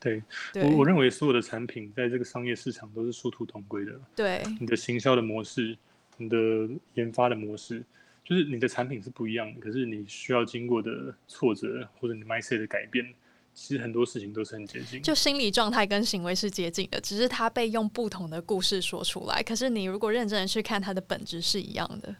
[0.00, 0.22] 对，
[0.54, 3.92] 我我认为所有的产品在这个商业市场都是殊途同归的。
[4.16, 5.76] 对，你的行销的模式，
[6.16, 6.36] 你的
[6.94, 7.84] 研发的模式，
[8.24, 13.04] 就是你的产品是不一样的，可是你需要经过的挫折或者你 mindset 的改变，
[13.52, 19.42] 其实很多事情都是很接近，就心理状态跟行为是接近的，只是它被用不同的故事说出来。
[19.42, 22.16] 可是你如果认真的去看，它的本质是一样的。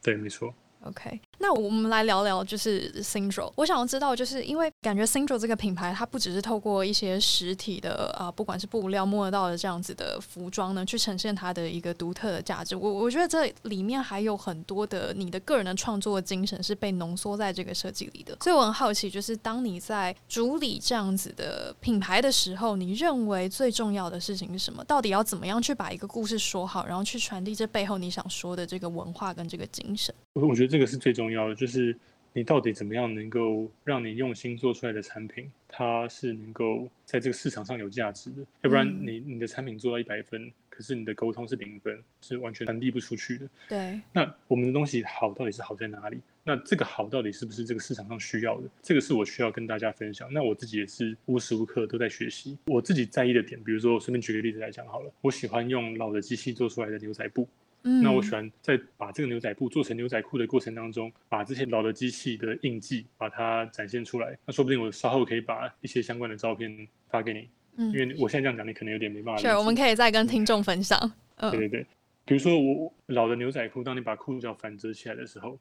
[0.00, 0.54] 对，没错。
[0.84, 3.50] OK，那我们来聊聊就是 Syndro。
[3.56, 12.76] 我想要知道，就是因为感觉 Syndro 这个品牌，它不只是透过一些实体的啊、不管是布料摸得到的这样子的服装呢，去呈现它的一个独特的价值。
[12.76, 18.36] 我我觉得这里面还有很多的你的个人的创作精神是被浓缩在这个设计里的。
[18.42, 24.84] 所以我很好奇，就是当你在主理这样子的品牌的时候，你认为最重要的事情是什么？
[24.84, 30.14] 到底要怎么样去把一个故事说好，然后去传递这背后你想说的这个文化跟这个精神？
[30.34, 31.96] 我我觉得这个是最重要的，就是
[32.32, 38.42] 你到底怎么样能够让你用心做出来的产品，它是能够在这个市场上有价值的。
[38.62, 43.48] 要不然你你的产品做到一百分，可是你的沟通是零分，是完全传递不出去的。
[43.68, 44.00] 对。
[44.12, 46.18] 那我们的东西好到底是好在哪里？
[46.42, 48.68] 那这个好到底是不是这个市场上需要的？
[48.82, 50.28] 这个是我需要跟大家分享。
[50.32, 52.58] 那我自己也是无时无刻都在学习。
[52.66, 57.48] 我自己在意的点，比如说我随便举个例子来讲好了，我喜欢用老的机器做出来的牛仔布。
[57.86, 64.36] 嗯、那我喜欢在把这个牛仔布做成牛仔裤的过程当中，把这些老的机器的印记把它展现出来。
[64.46, 67.48] 那说不定我稍后可以把一些相关的照片发给你。
[67.76, 69.40] 嗯，因为我现在这样讲，你可能有点没办法。
[69.40, 70.98] 是，我们可以再跟听众分享。
[71.36, 71.86] 嗯，对对对，
[72.24, 75.58] 比如说我老的牛仔裤，当你把裤脚反折起来的时候，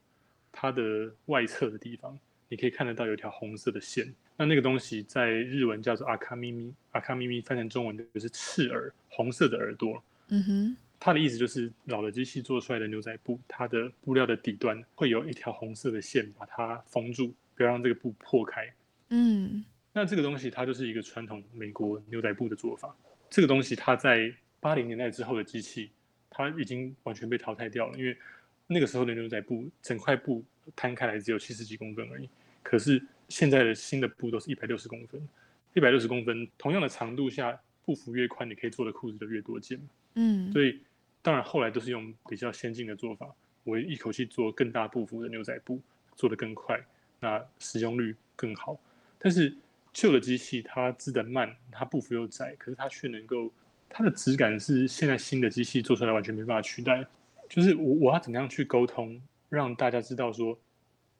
[0.52, 4.14] 它的外侧的地方，你可以看得到有一条红色的线。
[4.38, 10.02] 那那个东西在日文叫做阿卡咪咪，阿卡咪咪翻成中文就是刺耳，红色的耳朵。
[10.30, 10.78] 嗯哼。
[11.06, 18.74] 它的意思就是，老的机器做出来的牛仔布，它的布料的底端会有一条红色的线把它封住，不要让这个布破开。
[19.10, 22.96] 嗯，那这个东西它就是一个传统美国牛仔布的做法。
[23.30, 25.92] 这个东西它在八零年代之后的机器，
[26.30, 28.18] 它已经完全被淘汰掉了，因为
[28.66, 30.42] 那个时候的牛仔布整块布
[30.74, 32.30] 摊开来只有七十几公分而已。
[32.64, 35.28] 可是现在的新的布都是一百六十公分，
[35.74, 39.78] 一百六十公分同样的长度下，布幅越宽，你可以做的裤子就越多件。
[40.14, 40.80] 嗯，所以。
[41.24, 43.34] 当然，后来都是用比较先进的做法，
[43.64, 45.80] 我一口气做更大步幅的牛仔布，
[46.18, 46.78] 做得更快，
[47.22, 48.78] 那使用率更好。
[49.18, 49.56] 但是
[49.94, 53.50] 旧的机器它织得慢，它步幅又窄，可是它却能够，
[53.88, 57.08] 它的质感是现在新的机器做出来完全没办法取代。
[57.48, 60.60] 就是我我要怎么样去沟通，让大家知道说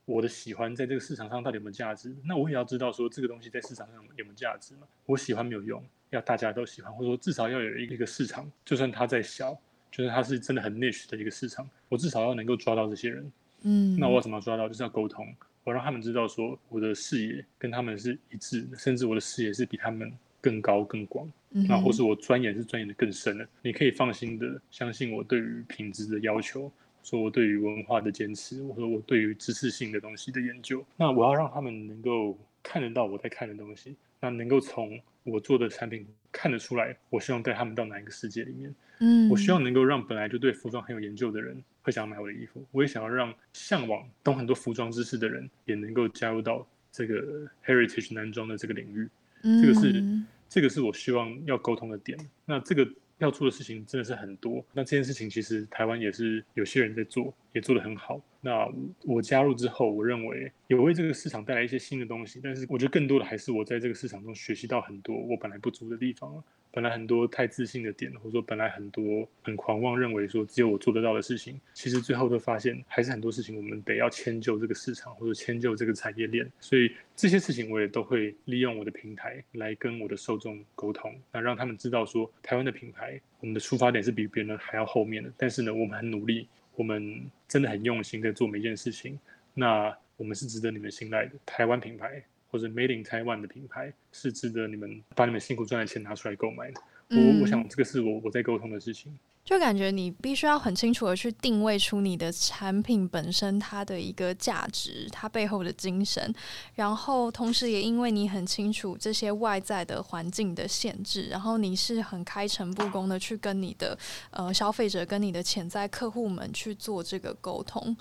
[0.04, 2.14] 我的喜欢在这个市场上到底有没有价值？
[2.26, 4.88] 那我也要知道说这个东西在市场上有没有价值嘛？
[5.06, 9.58] 我喜欢没有用，要大家都喜欢，或者说至少要有一个市场，就算它再小。
[9.94, 13.32] 就是它是真的很 niche 的一个市场，我至少要能够抓到这些人。
[13.62, 14.68] 嗯，那我要怎么抓到？
[14.68, 15.32] 就是要沟通，
[15.64, 21.32] 我让他们知道说我的视野跟他们是一致的，甚至我的视野是比他们更高更广。
[21.52, 23.48] 嗯，那或是我钻研是钻研的更深的。
[23.62, 26.72] 你可以放心的相信我对于品质的要求，
[27.04, 30.84] 说我对于文化的坚持，我说我对于知识性的东西的研究。
[30.98, 38.74] 那我要让他们能够看得到我在看的东西，那能够从我做的产品看得出来，我希望带他们到哪一个世界里面。
[39.00, 49.10] 嗯，我希望能够让本来就对服装很有研究的人会想要买我的衣服，我也想要让向往懂很多服装知识的人也能够加入到这个 heritage 男装的这个领域。
[49.42, 50.04] 嗯，这个是
[50.48, 52.18] 这个是我希望要沟通的点。
[52.46, 52.88] 那这个
[53.20, 54.64] 要做的事情真的是很多。
[54.74, 58.22] 那这件事情其实台湾也是有些人在做，也做得很好。
[58.42, 58.68] 那
[59.04, 66.44] 我加入之后，我认为有为这个市场带来一些新的东西，但是我觉得更多的还是我在这个市场中学习到很多我本来不足的地方。
[66.76, 76.52] 本来很多太自信的点，或者说本来很多很狂妄，认为说只有我做得到的事情，其实最后都发现还是很多事情我们得要迁就这个市场，或者迁就这个产业链。
[76.60, 89.20] 所以这些事情我也都会利用我的平台来跟我的受众沟通，那让他们知道说台湾的品牌，我们的出发点是比别人还要后面的，但是呢，我们很努力，我们真的很用心在做每一件事情。
[89.54, 92.24] 那我们是值得你们信赖的台湾品牌。
[92.54, 96.80] 或者 Made in Taiwan 的品牌是值得你们把你们辛苦赚的钱拿出来购买的。
[97.10, 99.12] 嗯、我我想这个是我我在沟通的事情。
[99.44, 106.34] 就感觉你必须要很清楚的去定位出你的产品本身它的一个价值，它背后的精神，
[106.76, 113.98] 然后同时也因为你很清楚这些外在的环境的限制，然后你是很开诚布公的去跟你的
[114.30, 117.98] 呃消费者跟你的潜在客户们去做这个沟通。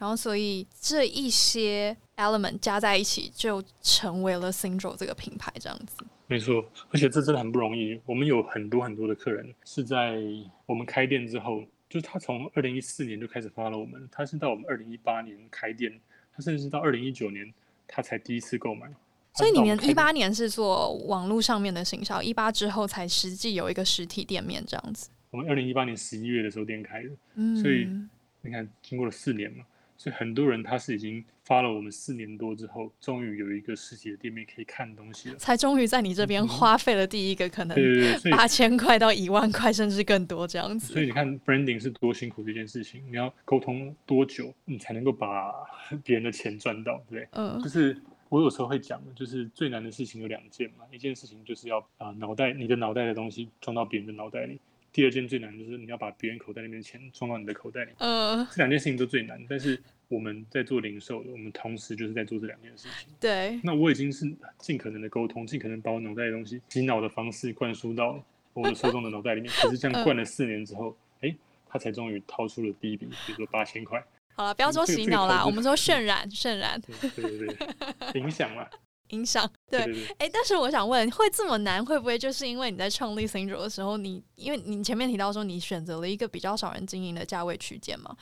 [0.00, 6.02] 然后，所以这一些 element 加在一起，就成为了 Syndro 这个品牌这样子。
[6.26, 8.00] 没错，而且这真的很不容易。
[8.06, 10.18] 我们有很多很多的客人是在
[10.64, 15.92] 我们开店之后，就是他从二零一四年就开始 follow 我们，他是到我们二零一八年开店，
[16.34, 17.52] 他甚至是到二零一九年
[17.86, 18.90] 他才第一次购买。
[19.34, 25.10] 所以你们一八年是做网络上面的行销，一八之后才实际有一个实体店面这样子。
[25.30, 27.86] 我们二零一八年十一月的时候店开的，嗯，所以
[28.40, 29.62] 你看经过了四年嘛。
[30.00, 37.76] 所以很多人他是已经发了我们四年多之后，终于有一个实体的店面可以看东西了，才终于在你这边花费了第一个可能
[38.30, 40.94] 八千块到一万块甚至更多这样子。
[40.94, 45.52] 所以你看 branding 是多辛苦的一件事情，你要沟通多久，你才能够把
[46.02, 47.28] 别人的钱赚到，对不对？
[47.32, 47.94] 嗯，就是
[48.30, 54.58] 我有时候会讲的，就是最难的事情有两件嘛，一件事情就是要把脑袋你的脑袋的东西装到别人的脑袋里。
[54.92, 59.40] 第二件最难就是你要把别人口袋里面的钱装到你的口袋里，呃，这两件事情都最难。
[59.48, 63.08] 但是我们在做零售的，我们同时就是在做这两件事情。
[63.20, 63.60] 对。
[63.62, 68.20] 那我已经是尽可能的沟通，尽可能把我脑袋的东西洗脑的方式灌输到
[68.52, 69.50] 我的受众的脑袋里面。
[69.62, 71.36] 可是这样灌了四年之后，哎、呃欸，
[71.68, 74.04] 他才终于掏出了第一笔，比如说八千块。
[74.34, 76.80] 好了，不要说洗脑啦，我们说渲染，渲染。
[77.14, 78.68] 对对对，影响了。
[79.10, 79.80] 影响对，
[80.18, 88.16] 哎、欸，但是我想问，会这么难，会不会就是因为你在创立 Syndro 的时候，你因为你前面提到说你选择了一个比较少人经营的价位区间嘛，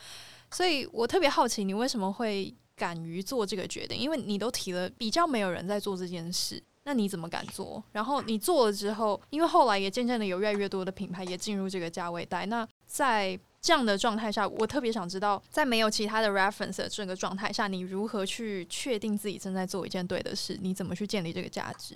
[0.51, 3.97] 所以我特别好奇，你为什么会敢于做这个决定？
[3.97, 7.83] 因为你都提了比较没有人在做这件事，那你怎么敢做？
[7.91, 20.57] 然后你做了之后，因为后来也渐渐的有越来越多的品牌也进入这个价位带，那在这样的状态下，我特别想知道，在没有其他的 reference 的这个状态下，你如何去确定自己正在做一件对的事？
[20.61, 21.95] 你怎么去建立这个价值？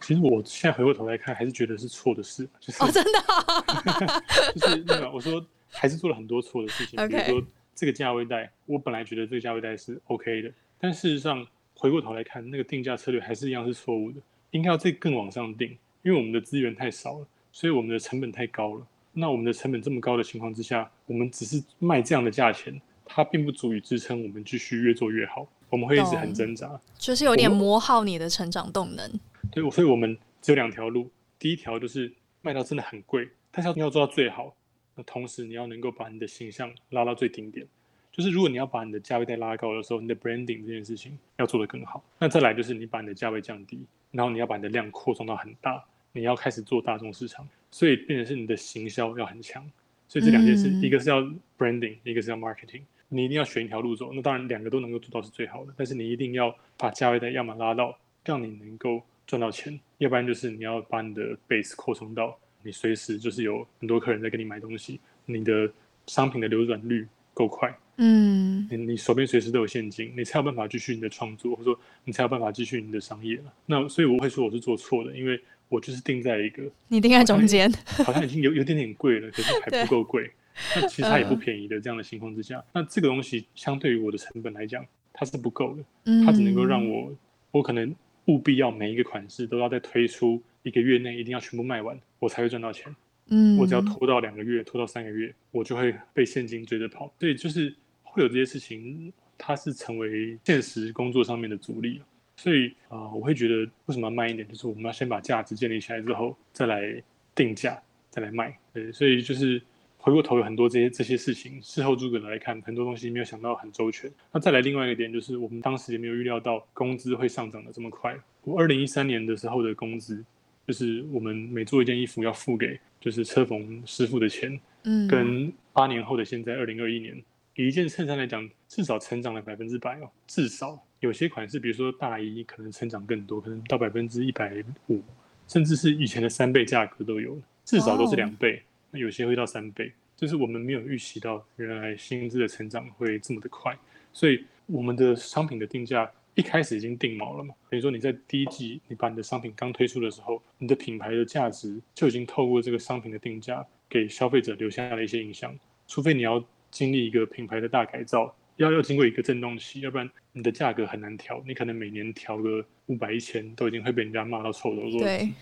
[0.00, 2.48] 其实我现在回过头来看，还是觉得是错的事。
[2.60, 4.22] 就是、哦，真的、啊，
[4.54, 6.96] 就是那个我说，还是做了很多错的事情。
[7.08, 15.70] 比如说这个价位带，我本来觉得这个价位带是 OK 的，但事实上回过头来看，那个定价策略还是一样是错误的，应该要再更往上定，
[16.02, 18.86] 因为我们的资源太少了，所以我们的成本太高了。
[19.14, 25.46] 那我们的成本这么高的情况之下，我们只是卖这样的价钱，它并不足以支撑我们继续越做越好。
[25.70, 29.20] 我们会一直很挣扎，就是有点磨耗你的成长动能。
[29.50, 31.10] 对，所以我们只有两条路。
[31.38, 34.54] 第一条就是卖到真的很贵，但是要做到最好。
[34.94, 37.66] 那同时你要能够把你的形象拉到最顶点。
[38.12, 42.04] 就是如果你要把你的价位再拉高的时候，你的 branding 这件事情要做得更好。
[42.20, 45.84] 那再来就是你把你的价位降低，然后你要把你的量扩充到很大。
[46.12, 49.68] 你要开始做大众市场，所以变成是你的行销要很强，
[50.06, 51.20] 所以这两件事，嗯，一个是要
[51.58, 54.12] branding，一个是要 marketing，你一定要选一条路走。
[54.12, 65.68] 那当然两个都能够做到是最好的，但是你一定要把价位的要么拉到让你能够赚到钱，要不然就是你要把你的 base 扩充到你随时就是有很多客人在给你买东西，你的
[66.06, 73.36] 商品的流转率够快，嗯，你你手边随时都有现金，你才有办法继续你的创作，或者说你才有办法继续你的商业。
[73.66, 75.42] 那所以我会说我是做错的，因为。
[75.68, 77.70] 我就是定在一个，你定在中间，
[78.04, 80.30] 好像已经有有点点贵了，可是还不够贵。
[80.76, 85.84] 那其实它也不便宜的，这样的情况之下，那这个东西相对于我的成本来讲，它是不够的。
[86.24, 87.12] 它只能够让我，
[87.50, 87.92] 我可能
[88.26, 92.94] 务必要每一个款式都要在推出一个月内一定要全部卖完，我才会赚到钱。
[93.30, 97.12] 嗯，我只要拖到两个月，拖到三个月，我就会被现金追着跑。
[97.18, 97.74] 所以就是
[98.04, 102.00] 会有这些事情，它是成为现实工作上面的阻力。
[102.36, 104.46] 所以啊、呃，我会觉得为什么要慢一点？
[104.48, 107.02] 就是我们要先把价值建立起来之后，再来
[107.34, 108.56] 定价，再来卖。
[108.72, 109.62] 对，所以就是
[109.98, 114.10] 回过头有很多这些这些事情，事后诸葛来看，很多东西没有想到很周全。
[114.32, 118.14] 那再来另外一个点，就是我们当时也没有预料到工资会上涨的这么快。
[118.42, 120.22] 我二零一三年的时候的工资，
[120.66, 127.16] 就是我们每做一件衣服要付给就是车缝师傅的钱，嗯，跟八年后的现在二零二一年，
[127.54, 130.83] 以一件衬衫来讲，至少成长了百分之百哦，至少。
[131.04, 135.02] 有些款式，比如说大衣，可能成长更多，可能到百分之一百五，
[135.46, 138.62] 甚至是以前的三倍价格都有，至少都是两倍。
[138.90, 139.04] 那、oh.
[139.04, 143.76] 有些会到三倍，就是我们没有预期到原来薪资的成长会这么的快，
[144.14, 147.54] 所以我们的商品的定价一开始已经定锚了嘛。
[147.68, 155.54] 等于说你在第一季，你把你的商品刚推出的时候，你的品牌的价值就已经透过这个商品的定价给消费者留下了一些印象，
[155.86, 158.34] 除非你要经历一个品牌的大改造。
[158.56, 161.42] 要要经过一个震动期，要不然你的价格很难调。
[161.46, 164.82] 你可能每年调个五百一千，都已经会被人家骂到臭头。
[164.98, 165.32] 对，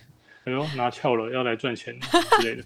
[0.45, 2.65] 哎呦拿翘了，要来赚钱之类的。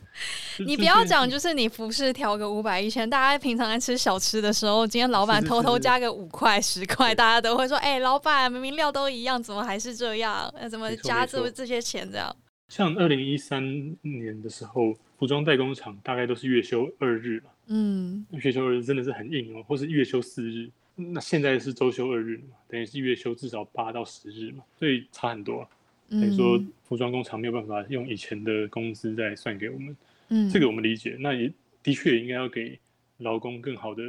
[0.64, 10.48] 你不要讲，就是你服饰调个五百一千，大家平常在吃小吃的时候，今天老板偷偷加个五块十块，大家都会说：“哎、欸，老板明明料都一样，怎么还是这样？
[10.56, 12.34] 呃，怎么加这这些钱这样？”
[12.68, 13.62] 像二零一三
[14.02, 17.50] 年的时候，服装代工厂大概都是月休二日嘛。
[17.66, 25.68] 嗯，月休二日真的是很硬哦，或是月休四日，那现在是周休二日嘛，等于是月休至少八到十日嘛，所以差很多。
[26.08, 29.96] 等于说服装工厂没有办法用以前的工资再算给我们，
[30.28, 31.16] 嗯，这个我们理解。
[31.18, 31.52] 那也
[31.82, 32.78] 的确应该要给
[33.18, 34.04] 劳工更好的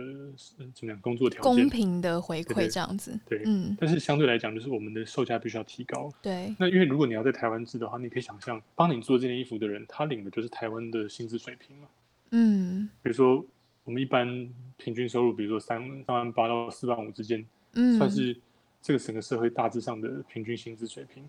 [0.76, 3.20] 怎么样工作条件，公平的回馈这样子。
[3.28, 3.76] 对，嗯。
[3.80, 6.14] 但是相对来讲，就是我们的售价必须要提高。
[6.22, 6.53] 对。
[6.60, 11.88] 那因为如果你要在台湾制的话，你可以想象，帮你做这件衣服的人，他领的就是台湾的薪资水平嘛。
[12.32, 13.46] 嗯，比如说
[13.84, 14.28] 我们一般
[14.78, 18.36] 平均收入，比如说三三万八到四万五之间，嗯，算是
[18.82, 21.28] 这个整个社会大致上的平均薪资水平。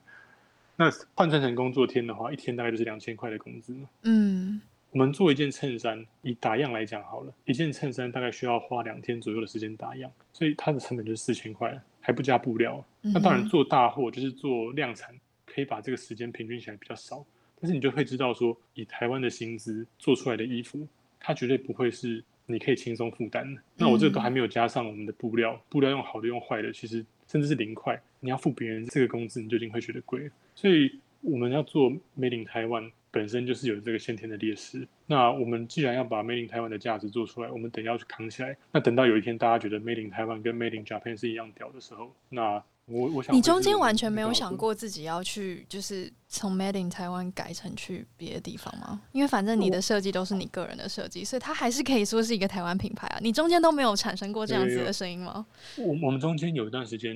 [0.77, 3.89] 那换算成工作天的话，一天大概就是两千块的工资嘛。
[4.03, 12.85] 嗯，我们做一件衬衫，以打样来讲好了，一件衬衫大概需要花两天左右的时间打样，所以它的成本就是四千块，还不加布料。
[13.01, 15.13] 那当然做大货就是做量产，
[15.47, 17.25] 可以把这个时间平均起来比较少。
[17.61, 20.87] 但是你就会知道说，以台湾的薪资做出来的衣服，
[21.19, 23.61] 它绝对不会是你可以轻松负担的。
[23.77, 30.31] 那我这个都还没有加上我们的布料，布料用好的用坏的，其实甚至是零块，你要付别人这个工资，你就已经会觉得贵。
[30.55, 34.87] 所以我们要做 Made in Taiwan 本身就是有这个先天的劣势。
[35.07, 38.57] 那我们既然要把 Made in Taiwan 的价值做出来，我们等要去扛起来。
[38.71, 49.01] 那等到有一天大家觉得 Made in Taiwan 跟 Made in Japan 是一样屌的时候，那我我想，你中间完全没有想过自己要去，就是从 Made in Taiwan 改成去别的地方吗？
[49.13, 53.19] 因为反正你的设计都是你个人的设计，所以它还是可以说是一个台湾品牌啊。
[53.21, 55.47] 你中间都没有产生过这样子的声音吗？
[55.77, 57.15] 我我们中间有一段时间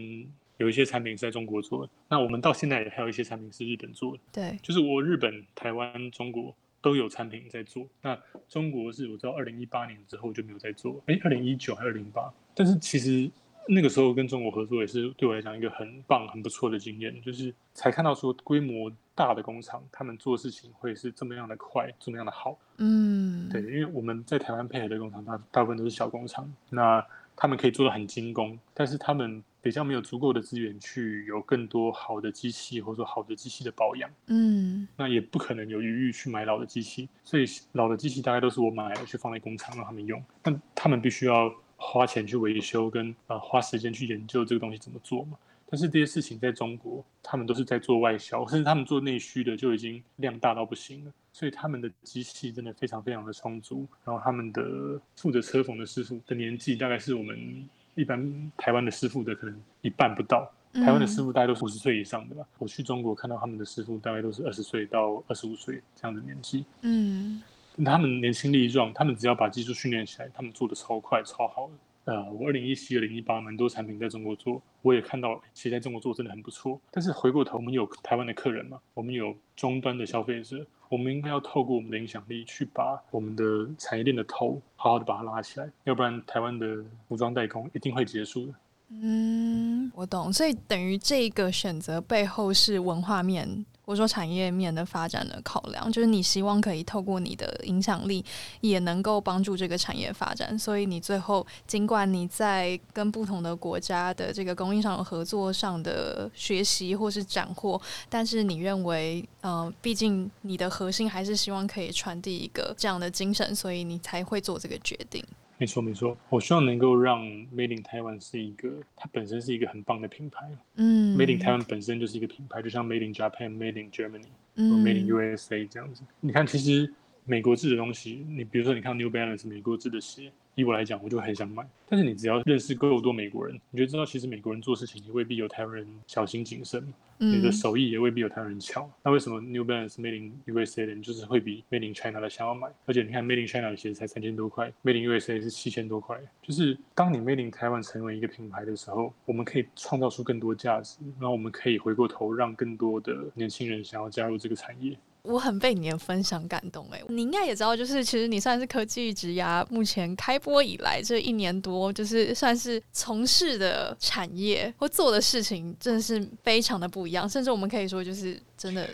[0.58, 4.22] 有一些产品是在中国做的，那我们到现在也还有一些产品是日本做的。
[4.30, 7.86] 对，就是我日本、台湾、中国都有产品在做。
[8.02, 8.18] 那
[8.48, 12.30] 中国是我知道二零一八年之后就没有在做，哎，二零一九还是二零八？
[12.54, 13.30] 但是其实。
[13.68, 22.58] 那个时候跟中国合作也是对我来讲一个很棒、很不错的经验，就是才看到说规模大的工厂，他们做事情会是这么样的快，这么样的好。
[22.78, 27.04] 嗯，对，因为我们在台湾配合的工厂大大部分都是小工厂，那
[27.36, 34.10] 他们可以做的很精工，但是他们比较没有足够的资源去有更多好的机器，或者说好的机器的保养。
[34.26, 41.54] 嗯，那也不可能有余裕去买老的机器，所以老的机器大概都是我买来去放在工厂让他们用，但他们必须要。
[41.82, 45.36] 花钱去维修跟呃花时间去研究这个东西怎么做嘛？
[45.68, 51.12] 但是这些事情在中国，他们都是在做外销， 甚至他们做内需的就已经量大到不行了。
[51.32, 60.50] 所以他们的机器真的非常非常的充足，然后他们的负责车缝的师傅的年纪大概是我们一般台湾的师傅的可能一半不到。
[60.74, 62.46] 台湾的师傅大概都是五十岁以上的吧？
[62.58, 66.64] 我去中国看到他们的师傅大概都是二十岁到二十五岁这样的年纪。
[66.82, 67.42] 嗯。
[67.84, 71.72] 他们年轻力壮，他们只要把技术训练起来，他们做的超快超好的。
[72.04, 76.80] 呃，我二零一七、二零一八蛮多产品在中国做，我也看到，其实在中国做真的很不错。
[76.90, 88.54] 但是回过头，我们有台湾的客人嘛，我们有终端的消费者，我们应该要透过我们的影响力，去把我们的产业链的头好好的把它拉起来，要不然台湾的服装代工一定会结束的。
[88.88, 90.32] 嗯，我懂。
[90.32, 93.64] 所以等于这个选择背后是文化面。
[93.84, 98.24] 或者说产业面的发展的考量，就是你希望可以透过你的影响力，
[98.60, 100.56] 也能够帮助这个产业发展。
[100.58, 115.24] 所以你最后，尽管你在跟不同的国家的这个供应商合作上的学习或是斩获，但是你认为，呃，毕竟你的核心还是希望可以传递一个这样的精神，所以你才会做这个决定。
[115.62, 120.50] 没错没错，我希望能够让 Made in Taiwan 是一个，它本身是一个很棒的品牌。
[120.74, 126.02] 嗯，Made in Taiwan 本身就是一个品牌，就像 Made in Japan、Made in Germany、嗯、Made in USA 这样子。
[126.18, 126.92] 你看，其实
[127.24, 130.32] 美国制的东西，你比如说，你看 New Balance 美国制的鞋。
[130.54, 131.66] 以我来讲，我就很想买。
[131.88, 136.82] 但是你只要认识够多美国人，你就知道其实美国人做事情也未必有台湾人小心谨慎。
[137.18, 138.90] 嗯，你的手艺也未必有台湾人巧。
[139.02, 142.68] 那为什么 New Balance Made in USA 的人就是会比 Made in China 的想要买？
[142.86, 146.18] 而且你看 Made in China 的鞋子才三千多块，Made in USA 是七千多块。
[146.42, 154.96] 就是当你 Made in Taiwan 成为一个品牌的时候，我们可以创造出更多价值，然后我们可以回过头让更多的年轻人想要加入这个产业。
[155.22, 167.28] 我很被你的分享感动哎、欸，你应该也知道，就是其实你算是科技职涯目前开播以来这一年多，就是算是从事的产业或做的事情，真的是非常的不一样。
[167.28, 168.88] 甚至我们可以说，就是真的，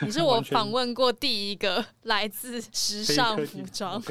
[0.00, 4.02] 你是我 访问过第一个来自时尚服装。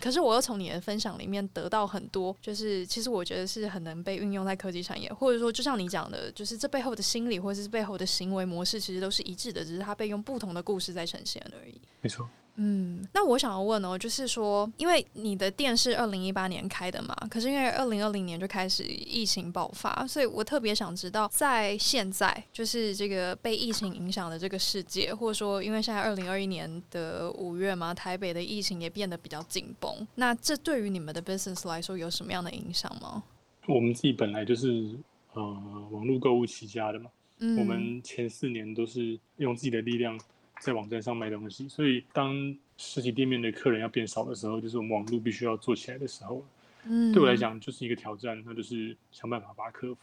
[0.00, 11.80] 可是我又从你的分享里面得到很多，就是其实我觉得是很能被运用在科技产业，或者说就像你讲的，就是这背后的心理或者是背后的行为模式，其实都是一致的，只是它被用不同的故事在呈现而已。
[12.00, 12.28] 没错。
[12.56, 33.22] 嗯，那我想要问哦，就是说，因为你的店是二零一八年开的嘛，可是因为二零二零年就开始疫情爆发，所以我特别想知道，在现在就是这个被疫情影响的这个世界，或者说，因为现在二零二一年的五月嘛，台北的疫情也变得比较紧绷，那这对于你们的 business 来说有什么样的影响吗？
[33.66, 34.98] 我们自己本来就是
[35.32, 35.42] 呃
[35.90, 40.18] 网络购物起家的嘛，嗯，我们前四年都是用自己的力量。
[40.60, 46.46] 在网站上卖东西，所以当实体店面的客人要变少的时候，就是我们网络必须要做起来的时候。
[46.84, 50.00] 嗯，对我来讲就是一个挑战，那就是想办法把它克服。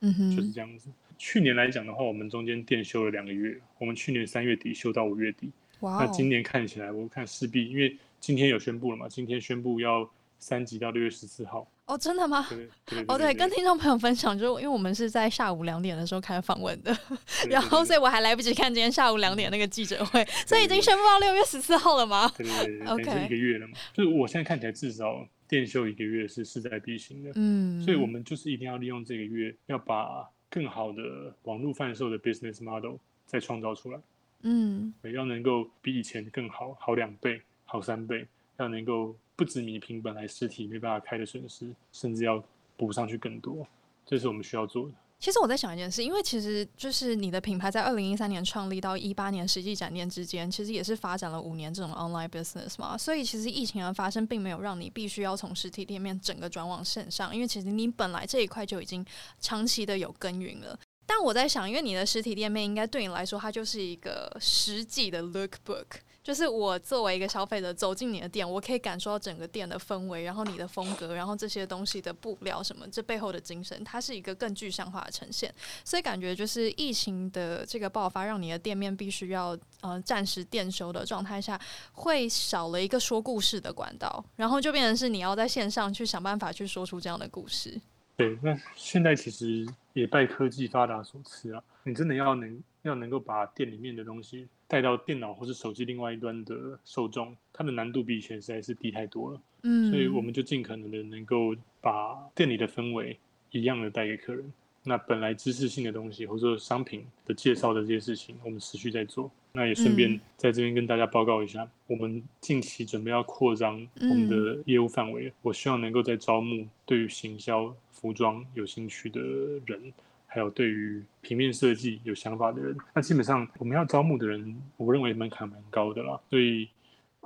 [0.00, 0.88] 嗯哼，就是这样子。
[1.18, 5.50] 去年来讲的话，我们中间店休了两个月，我们去年三月底休到五月底。
[5.80, 10.10] 哇，那今年看起来，我看势必因为今天有宣布了嘛，今天宣布要
[10.40, 11.70] 三级到六月十四号。
[11.86, 12.46] 哦，真的吗？
[12.48, 16.96] 对对对对哦，对，跟听众朋友分享，就是因为我们是在下午两点的时候开始访问的，
[17.50, 22.30] 然后所以我还来不及看今天下午两点那个记者会，所以已经宣布到六月十四号了吗？
[22.36, 23.74] 对对对，OK，一个月了嘛。
[23.92, 33.98] 就是我现在看起来至少电休一个月是势在必行的，嗯，所以我们就是一定要利用这个月，要把更好的网络贩售的 business model 再创造出来，
[34.42, 38.28] 嗯，要能够比以前更好，好两倍，好三倍，
[38.58, 39.16] 要能够。
[39.40, 42.44] 不止弭平本来实体没办法开的损失，甚至要
[42.76, 43.66] 补上去更多，
[44.04, 44.92] 这是我们需要做的。
[45.18, 52.98] 其实我在想一件事，因为其实就是你的品牌在二零一三年创立到一八年实际展店之间，其实也是发展了五年这种 online business 嘛。
[52.98, 59.02] 所以其实疫情的发生并没有让你必须要从实体店面整个转往线上，因为其实你本来这一块就已经
[59.40, 60.78] 长期的有耕耘了。
[61.06, 65.86] 但我在想，因为你的实体店面应该对你来说，它就是一个实际的 lookbook。
[66.30, 75.52] 就是我作为一个消费者走进你的店，我可以感受到整个店的氛围，然后你的风格，然后这些东西的布料什么，这背后的精神，它是一个更具象化的呈现。
[75.84, 81.60] 所以感觉就是疫情的这个爆发，让你的店面必须要呃暂时店休的状态下，
[81.90, 87.76] 会少了一个说故事的管道，然后就变成是你要在线上去想办法去说出这样的故事。
[88.16, 99.40] 对，那现在其实也拜科技发达所赐啊，你真的要能要能够把店里面的东西带到电脑或是手机另外一端的受众，它的难度比以前实在是低太多了。
[99.62, 103.18] 嗯，所以我们就尽可能的能够把店里的氛围
[103.50, 104.52] 一样的带给客人。
[104.84, 109.30] 那本来知识性的东西或者说商品的介绍的这些事情，我们持续在做。
[109.52, 115.32] 那也顺便在这边跟大家报告一下，我们近期准备要扩张我们的业务范围。
[115.42, 117.74] 我希望能够在招募对于行销。
[117.92, 119.20] 服装有兴趣的
[119.66, 119.92] 人，
[120.26, 126.18] 还有对于平面设计有想法的人，那基本上我们要招募的人，我认为门槛蛮高的啦。
[126.30, 126.66] 所以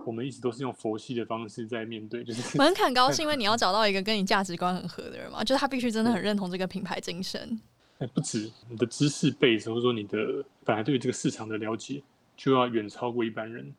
[0.07, 7.61] 我们一直都是用佛系的方式在面对，就是门槛高是 因为你要找到一个跟你价值观很合的人嘛，就是他必须真的很认同这个品牌精神。
[7.99, 10.19] 哎，不止你的知识 base，或者说你的
[10.65, 12.03] 本来对于这个市场的了解，
[12.37, 13.73] 就要远超过一般人。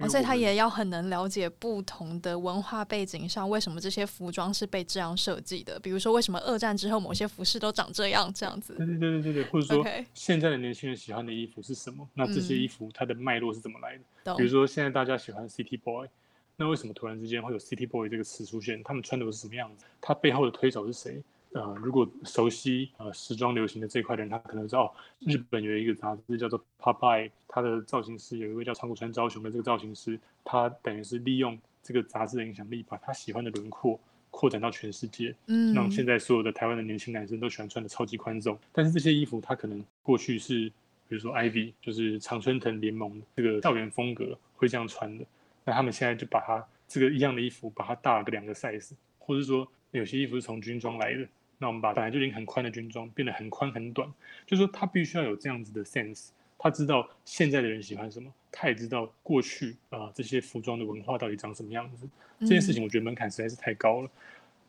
[0.00, 5.78] 而且他也要很能了解不同的文化背景上，为什么这些服装是被这样设计的？
[5.80, 8.74] 比如说，为什么二战之后某些服饰都长这样这样子？
[8.74, 12.08] 对对对对对，或者说现在的年轻人喜欢的衣服是什么？
[12.14, 14.02] 那这些衣服它的脉络是怎么来的？
[14.24, 16.08] 嗯、比如说现在大家喜欢 City Boy，
[16.56, 18.82] 那为什么突然之间会有 City Boy 这个词出现？
[18.82, 19.84] 他们穿的是什么样子？
[20.00, 21.22] 它背后的推手是谁？
[21.52, 33.98] 呃，如果熟悉呃时装流行的这一块的人，他可能知道日本有一个杂志叫做 Popeye，他的造型师有一位叫长谷川昭雄的这个造型师，他等于是利用这个杂志的影响力，把他喜欢的轮廓
[34.30, 38.56] 扩展到全世界，嗯，让现在所有的台湾的年轻男生都喜欢穿的超级宽松。
[38.72, 40.68] 但是这些衣服，他可能过去是
[41.08, 45.24] 比如说 Ivy，就是常春藤联盟这个校园风格会这样穿的，
[45.64, 51.26] 那他们现在就把它这个一样的衣服，把它大了个两个 size，或者说有些衣服是从军装来的。
[51.62, 54.10] 那我们把本来就已经很宽的军装变得很宽很短，
[54.46, 62.08] 就是说他必须要有这样子的 sense，他知道现在的人喜欢什么，他也知道过去啊、呃、这些服装的文化到底长什么样子。
[62.40, 64.10] 这件事情我觉得门槛实在是太高了。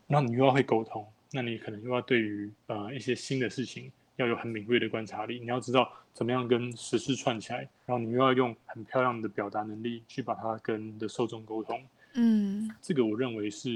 [0.05, 11.81] 那你又要会沟通，那你可能又要对于呃一些新的事情要有很敏锐的观察力，你要知道怎么样跟时事串起来，然后你又要用很漂亮的表达能力去把它跟你的受众沟通。
[12.15, 13.69] 嗯，这个我认为是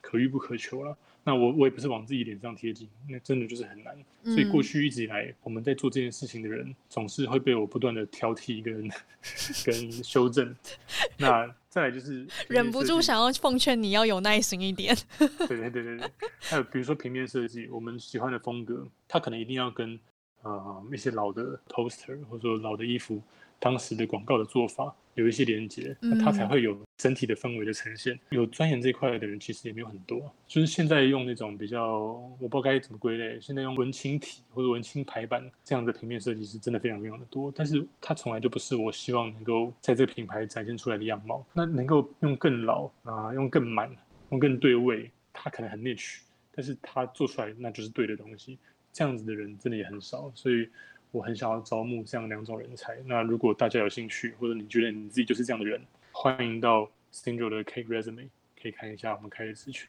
[0.00, 0.96] 可遇不可求了。
[1.28, 3.94] 那我我也不是往自己脸上贴金，那真的就是很难。
[4.24, 8.90] 所以过去一直以来，我们在做这件事情的人，总是会被我不断的挑剔跟
[9.66, 10.56] 跟修正。
[11.18, 14.96] 那再来就是忍不住想要奉劝你要有耐心一点。
[15.18, 16.10] 对对对对对，
[16.40, 20.00] 还有比如说平面设计，我们喜欢的风格，它可能一定要跟
[20.40, 23.22] 呃一些老的 poster 或者说老的衣服。
[23.58, 28.14] 当时的广告的做法有一些连接，那它才会有整体的氛围的呈现。
[28.14, 31.98] 嗯、有钻研这块的人其实也没有很多，就是现在用那种比较
[32.38, 41.44] 我不知道该怎么归类，现在用文青体或者文青排版这样的平面设计师真的非常非常的多，但是它从来就不是我希望能够在这个品牌展现出来的样貌。
[41.52, 43.90] 那能够用更老啊，用更满，
[44.30, 46.18] 用更对位，它可能很 niche，
[46.54, 48.56] 但是它做出来那就是对的东西。
[48.92, 50.68] 这样子的人真的也很少，所以。
[51.10, 52.96] 我很想要招募这样两种人才。
[53.06, 55.80] 那如果大家有兴趣，或者你觉得你自己就是这样的人，
[56.12, 58.28] 欢迎到 Stingro 的 Cake Resume
[58.60, 59.86] 可以看一下我们开的职缺。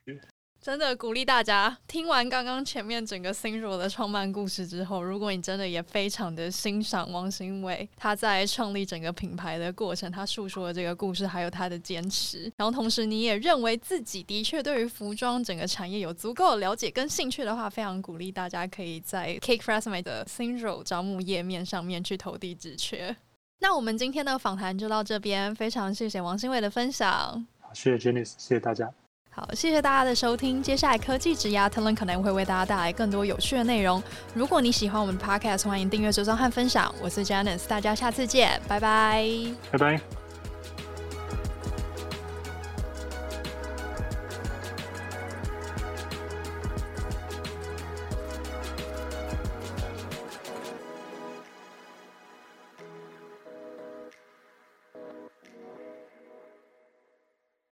[0.62, 23.16] 真的鼓励大家，听完刚刚前面整个 SINGRO 的创办故事之后，如果你真的也非常的欣赏王兴伟他在创立整个品牌的过程，他诉说的这个故事，还有他的坚持，然后同时你也认为自己的确对于服装整个产业有足够的了解跟兴趣的话，非常鼓励大家可以在 Cake r e s m e 的 SINGRO 招募页面上面去投递职缺。
[23.60, 27.48] 那我们今天的访谈就到这边，非常谢谢王兴伟的分享。
[27.74, 28.92] 谢谢 Janice，谢谢大家。
[29.32, 30.62] 好，谢谢大家的收听。
[30.62, 34.02] 接下来科技之涯 Talent 可能会为大家带来更多有趣的内容。
[34.34, 36.94] 如果你喜欢我们的 Podcast，欢迎订阅、收藏和分享。
[37.02, 39.26] 我是 Janice，大家下次见，拜拜，
[39.72, 40.19] 拜拜。